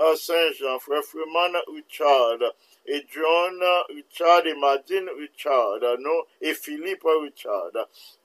euh, 0.00 0.16
Saint-Jean, 0.16 0.78
frère 0.80 1.04
Freeman 1.04 1.56
Richard, 1.74 2.38
et 2.86 3.04
John 3.10 3.62
Richard 3.88 4.46
et 4.46 4.54
Madine 4.54 5.08
Richard, 5.18 5.78
nous, 5.98 6.22
et 6.40 6.54
Philippe 6.54 7.04
Richard. 7.04 7.70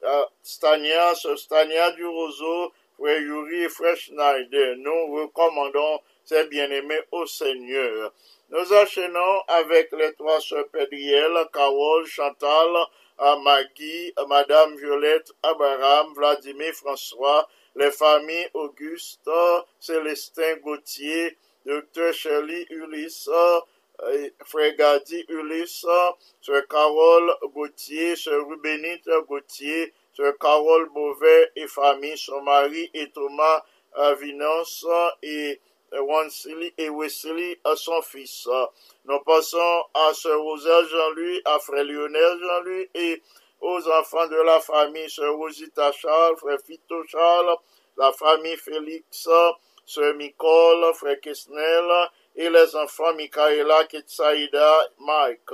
Euh, 0.03 0.25
Stania, 0.41 1.13
Stania 1.15 1.91
du 1.91 2.05
Roseau, 2.05 2.71
frère 2.99 3.19
Yuri 3.19 3.63
et 3.63 3.69
frère 3.69 3.95
Schneider, 3.95 4.75
nous 4.77 5.15
recommandons 5.15 5.99
ces 6.23 6.45
bien-aimés 6.45 7.01
au 7.11 7.25
Seigneur. 7.25 8.11
Nous 8.49 8.73
enchaînons 8.73 9.41
avec 9.47 9.91
les 9.91 10.13
trois 10.13 10.39
sœurs 10.39 10.67
Pédriel, 10.69 11.33
Carole, 11.53 12.05
Chantal, 12.05 12.75
à 13.17 13.35
Maggie, 13.37 14.13
à 14.15 14.25
Madame 14.25 14.75
Violette, 14.77 15.31
Abraham, 15.43 16.13
Vladimir, 16.15 16.73
François, 16.73 17.47
les 17.75 17.91
familles 17.91 18.49
Auguste, 18.53 19.29
Célestin 19.79 20.55
Gauthier, 20.57 21.37
Docteur 21.65 22.13
Shirley 22.13 22.65
Ulysse, 22.69 23.29
euh, 24.03 24.29
Frère 24.45 24.75
Gadi 24.75 25.25
Ulysse, 25.29 25.85
Sœur 26.41 26.67
Carole 26.67 27.33
Gauthier, 27.53 28.15
Sœur 28.15 28.47
Rubénite 28.47 29.09
Gauthier, 29.27 29.93
Sœur 30.13 30.37
Carole 30.37 30.89
Beauvais 30.89 31.51
et 31.55 31.67
famille, 31.67 32.17
son 32.17 32.41
mari 32.41 32.89
et 32.93 33.09
Thomas 33.11 33.63
Vinance 34.19 34.85
et 35.23 35.59
Wansili 35.91 36.73
et 36.77 36.89
Wesley 36.89 37.59
à 37.63 37.75
son 37.75 38.01
fils. 38.01 38.47
Nous 39.05 39.19
passons 39.21 39.83
à 39.93 40.13
Sœur 40.13 40.41
Roselle 40.41 40.85
Jean-Louis, 40.87 41.41
à 41.45 41.59
Frère 41.59 41.83
Lionel 41.83 42.39
Jean-Louis 42.39 42.89
et 42.93 43.21
aux 43.61 43.87
enfants 43.89 44.27
de 44.27 44.35
la 44.35 44.59
famille, 44.59 45.09
Sœur 45.09 45.35
Rosita 45.35 45.91
Charles, 45.91 46.37
Frère 46.37 46.59
Fito 46.65 47.03
Charles, 47.07 47.55
la 47.97 48.11
famille 48.11 48.57
Félix, 48.57 49.27
Sœur 49.85 50.13
Nicole, 50.15 50.93
Frère 50.93 51.19
Kesnel 51.21 52.09
et 52.37 52.49
les 52.49 52.75
enfants 52.75 53.15
Michaela, 53.15 53.85
Ketsaïda, 53.85 54.91
Mike. 54.99 55.49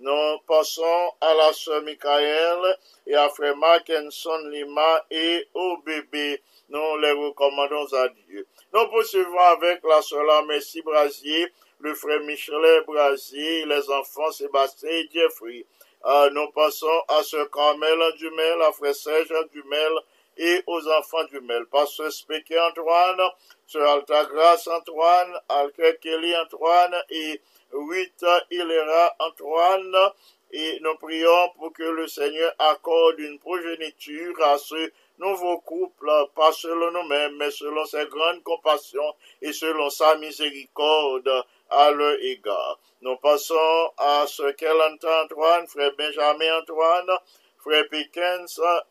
Nous 0.00 0.38
passons 0.46 1.12
à 1.20 1.32
la 1.32 1.52
Sœur 1.52 1.82
Michael 1.82 2.76
et 3.06 3.14
à 3.14 3.28
Frère 3.28 3.56
Mackinson 3.56 4.48
Lima 4.48 5.06
et 5.10 5.48
au 5.54 5.76
bébé. 5.78 6.42
Nous 6.68 6.96
les 6.98 7.12
recommandons 7.12 7.86
à 7.94 8.08
Dieu. 8.08 8.46
Nous 8.74 8.88
poursuivons 8.88 9.38
avec 9.38 9.80
la 9.84 10.02
Sœur 10.02 10.44
Merci 10.46 10.82
Brasier, 10.82 11.52
le 11.78 11.94
frère 11.94 12.20
Michelet 12.20 12.82
Brasier, 12.82 13.64
les 13.64 13.90
enfants 13.90 14.32
Sébastien 14.32 14.90
et 14.90 15.08
Jeffrey. 15.12 15.64
Euh, 16.04 16.30
nous 16.30 16.50
passons 16.50 17.02
à 17.08 17.22
Sœur 17.22 17.48
Carmel 17.50 17.98
Dumel, 18.18 18.62
à 18.62 18.72
Frère 18.72 18.94
Serge 18.94 19.32
Dumel 19.52 19.92
et 20.38 20.62
aux 20.66 20.88
enfants 20.88 21.24
Dumel. 21.24 21.66
Pasteur 21.66 22.12
Spéquet 22.12 22.58
Antoine, 22.60 23.20
Sœur 23.66 23.88
Altagrace 23.90 24.68
Antoine, 24.68 25.34
Alker 25.48 25.98
Kelly 26.00 26.34
Antoine 26.36 26.96
et 27.10 27.40
Rita 27.72 28.44
Hilera 28.50 29.14
Antoine. 29.18 29.96
Et 30.50 30.78
nous 30.80 30.94
prions 30.96 31.50
pour 31.58 31.72
que 31.74 31.82
le 31.82 32.06
Seigneur 32.06 32.54
accorde 32.58 33.18
une 33.18 33.38
progéniture 33.38 34.40
à 34.42 34.56
ce 34.56 34.90
nouveau 35.18 35.58
couple, 35.58 36.10
pas 36.34 36.52
selon 36.52 36.90
nous-mêmes, 36.90 37.36
mais 37.36 37.50
selon 37.50 37.84
sa 37.84 38.06
grande 38.06 38.42
compassion 38.42 39.14
et 39.42 39.52
selon 39.52 39.90
sa 39.90 40.16
miséricorde 40.16 41.44
à 41.70 41.90
leur 41.90 42.16
égard. 42.22 42.78
Nous 43.02 43.16
passons 43.16 43.92
à 43.98 44.24
ce 44.26 44.52
qu'Elantin 44.52 45.24
Antoine, 45.24 45.66
frère 45.66 45.92
Benjamin 45.98 46.60
Antoine, 46.60 47.18
frère 47.68 47.84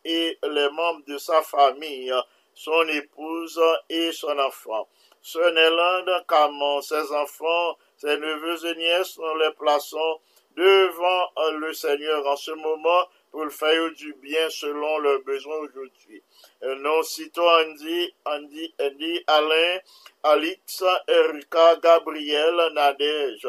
et 0.04 0.38
les 0.42 0.70
membres 0.70 1.04
de 1.06 1.18
sa 1.18 1.42
famille, 1.42 2.12
son 2.54 2.88
épouse 2.88 3.60
et 3.88 4.12
son 4.12 4.38
enfant. 4.38 4.88
Nélande 5.34 6.24
Camon, 6.28 6.80
ses 6.80 7.12
enfants, 7.12 7.76
ses 7.96 8.16
neveux 8.16 8.66
et 8.66 8.76
nièces, 8.76 9.18
nous 9.18 9.36
les 9.38 9.52
plaçons 9.52 10.20
devant 10.56 11.30
le 11.58 11.72
Seigneur 11.72 12.26
en 12.26 12.36
ce 12.36 12.52
moment 12.52 13.06
pour 13.30 13.44
le 13.44 13.50
faire 13.50 13.90
du 13.92 14.14
bien 14.14 14.48
selon 14.48 14.98
leurs 14.98 15.22
besoins 15.22 15.56
aujourd'hui. 15.56 16.22
Euh, 16.62 16.74
Nous 16.76 17.02
citons 17.02 17.46
Andy, 17.46 18.14
Andy, 18.24 18.74
Andy, 18.80 19.22
Alain, 19.26 19.78
Alix, 20.22 20.82
Erika, 21.06 21.76
Gabriel, 21.82 22.56
Nadège. 22.72 23.48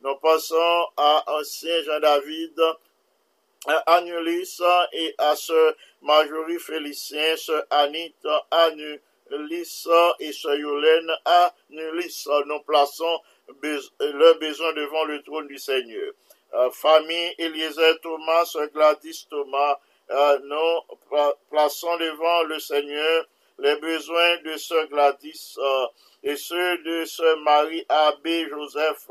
Nous 0.00 0.16
passons 0.16 0.86
à 0.96 1.24
ancien 1.38 1.82
Jean-David, 1.82 2.58
à 3.68 3.96
Agnelisse 3.96 4.62
et 4.92 5.14
à 5.18 5.36
ce 5.36 5.74
Marjorie 6.02 6.58
Félicien, 6.58 7.36
ce 7.36 7.52
Anit, 7.70 8.14
Anulis 8.50 9.86
et 10.20 10.32
ce 10.32 10.58
Yolène, 10.58 11.12
Anulis. 11.24 12.24
Nous 12.46 12.60
plaçons 12.60 13.20
leurs 14.00 14.38
besoins 14.38 14.72
devant 14.72 15.04
le 15.04 15.22
trône 15.22 15.46
du 15.48 15.58
Seigneur. 15.58 16.12
Euh, 16.54 16.70
famille 16.70 17.34
Eliezer 17.38 18.00
Thomas, 18.00 18.46
ce 18.46 18.66
Gladys 18.70 19.26
Thomas, 19.28 19.78
euh, 20.10 20.38
nous 20.44 20.96
pla- 21.10 21.34
plaçons 21.50 21.94
devant 21.98 22.42
le 22.44 22.58
Seigneur 22.58 23.26
les 23.58 23.76
besoins 23.76 24.38
de 24.44 24.56
ce 24.56 24.86
Gladys 24.86 25.56
euh, 25.58 25.86
et 26.22 26.36
ceux 26.36 26.78
de 26.78 27.04
ce 27.04 27.34
mari 27.42 27.84
Abbé 27.88 28.48
Joseph 28.48 29.06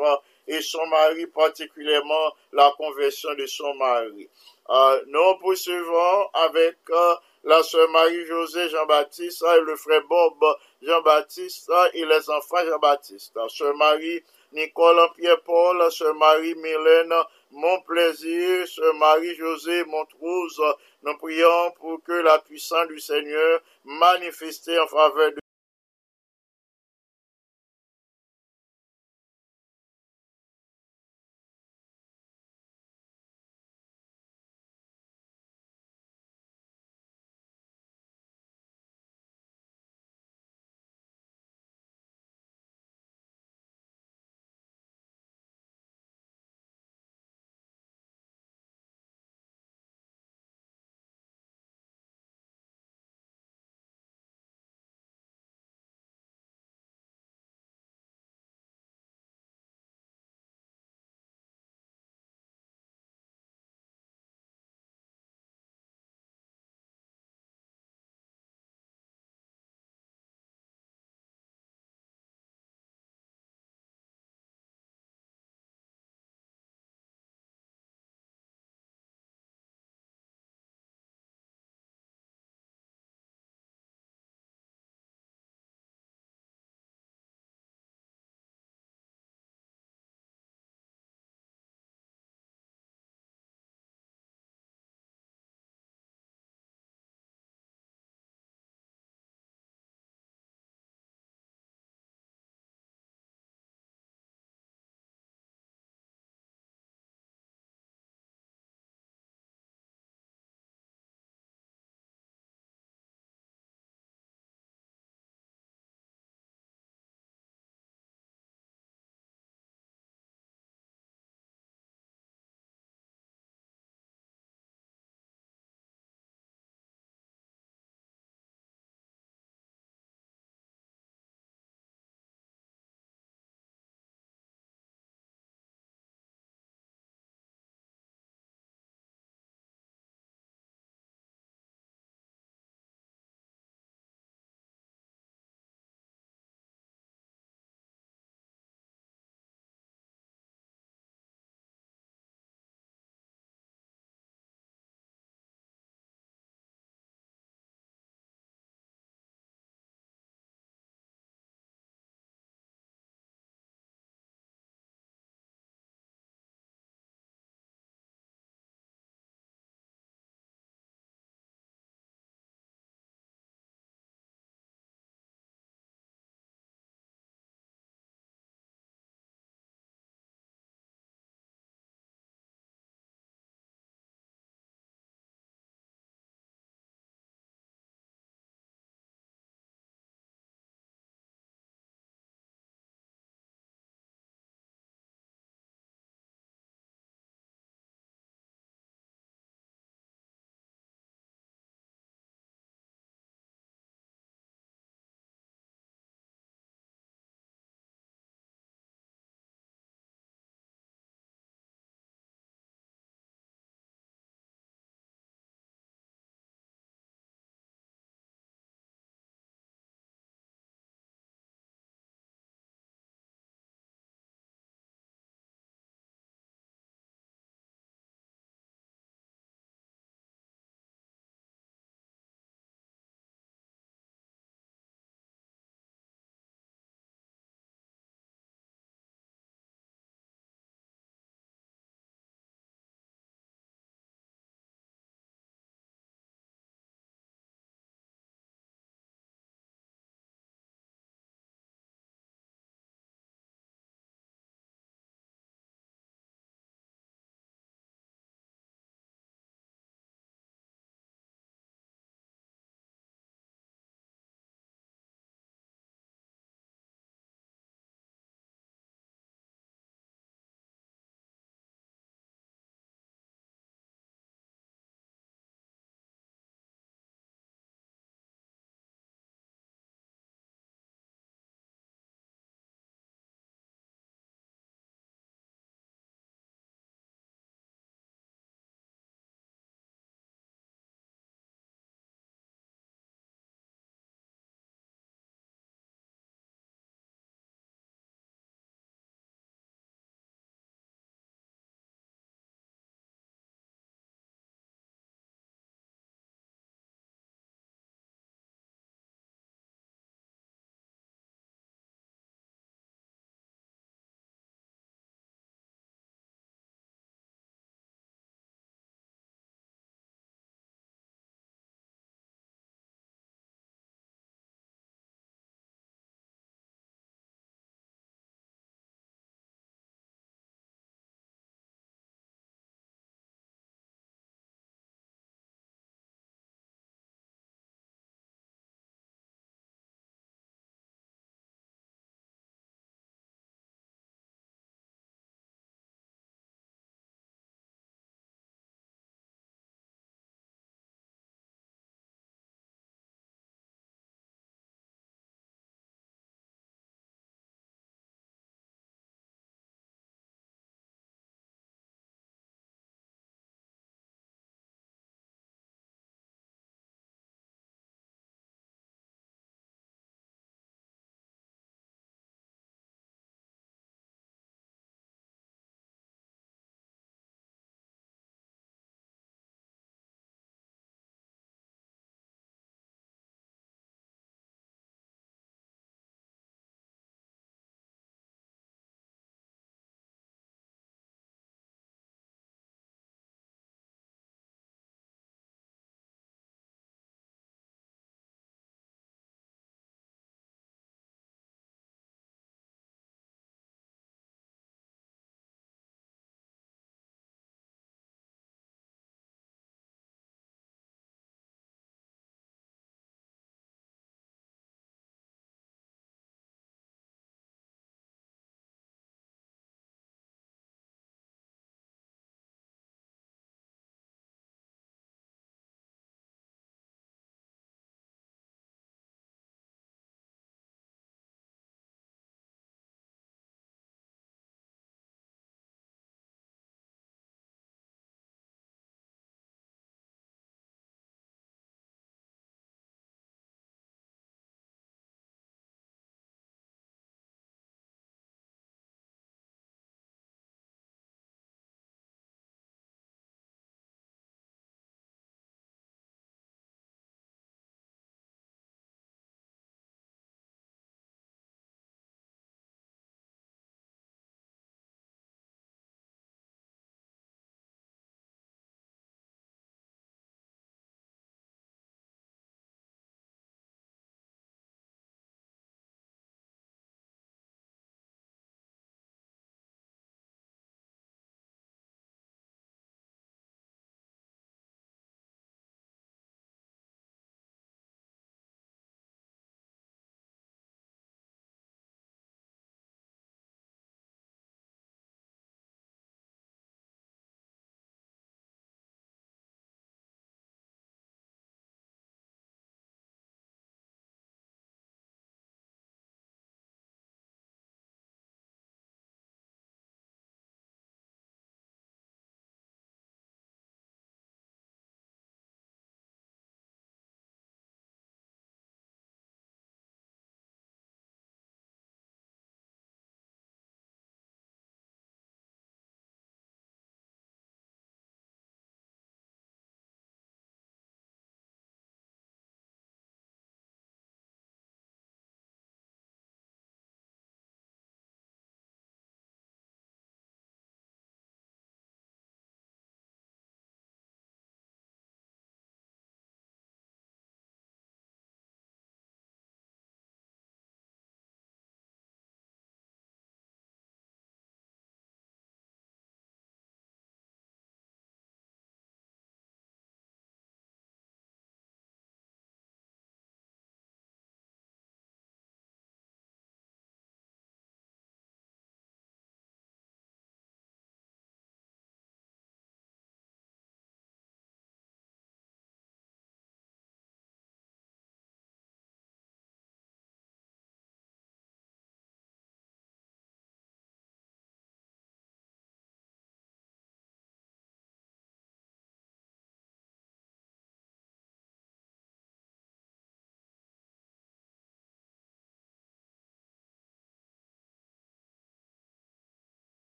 et 0.47 0.61
son 0.61 0.85
mari, 0.87 1.27
particulièrement 1.27 2.33
la 2.53 2.73
conversion 2.77 3.33
de 3.35 3.45
son 3.45 3.73
mari. 3.75 4.29
Euh, 4.69 5.01
nous 5.07 5.35
poursuivons 5.39 6.29
avec 6.33 6.77
euh, 6.89 7.15
la 7.43 7.63
sœur 7.63 7.89
Marie-Josée 7.89 8.69
Jean-Baptiste 8.69 9.43
et 9.55 9.61
le 9.61 9.75
frère 9.75 10.03
Bob 10.09 10.33
Jean-Baptiste 10.81 11.71
et 11.93 12.05
les 12.05 12.29
enfants 12.29 12.65
Jean-Baptiste. 12.65 13.37
Sœur 13.49 13.75
Marie 13.75 14.21
Nicole 14.53 15.09
Pierre-Paul, 15.15 15.91
sœur 15.91 16.15
Marie 16.15 16.55
Mylène, 16.55 17.13
mon 17.51 17.81
plaisir, 17.81 18.67
sœur 18.67 18.93
Marie-Josée 18.95 19.83
Montrose. 19.85 20.61
Nous 21.03 21.17
prions 21.17 21.71
pour 21.79 22.01
que 22.03 22.13
la 22.13 22.39
puissance 22.39 22.87
du 22.87 22.99
Seigneur 22.99 23.61
manifestée 23.85 24.79
en 24.79 24.87
faveur 24.87 25.31
de 25.31 25.39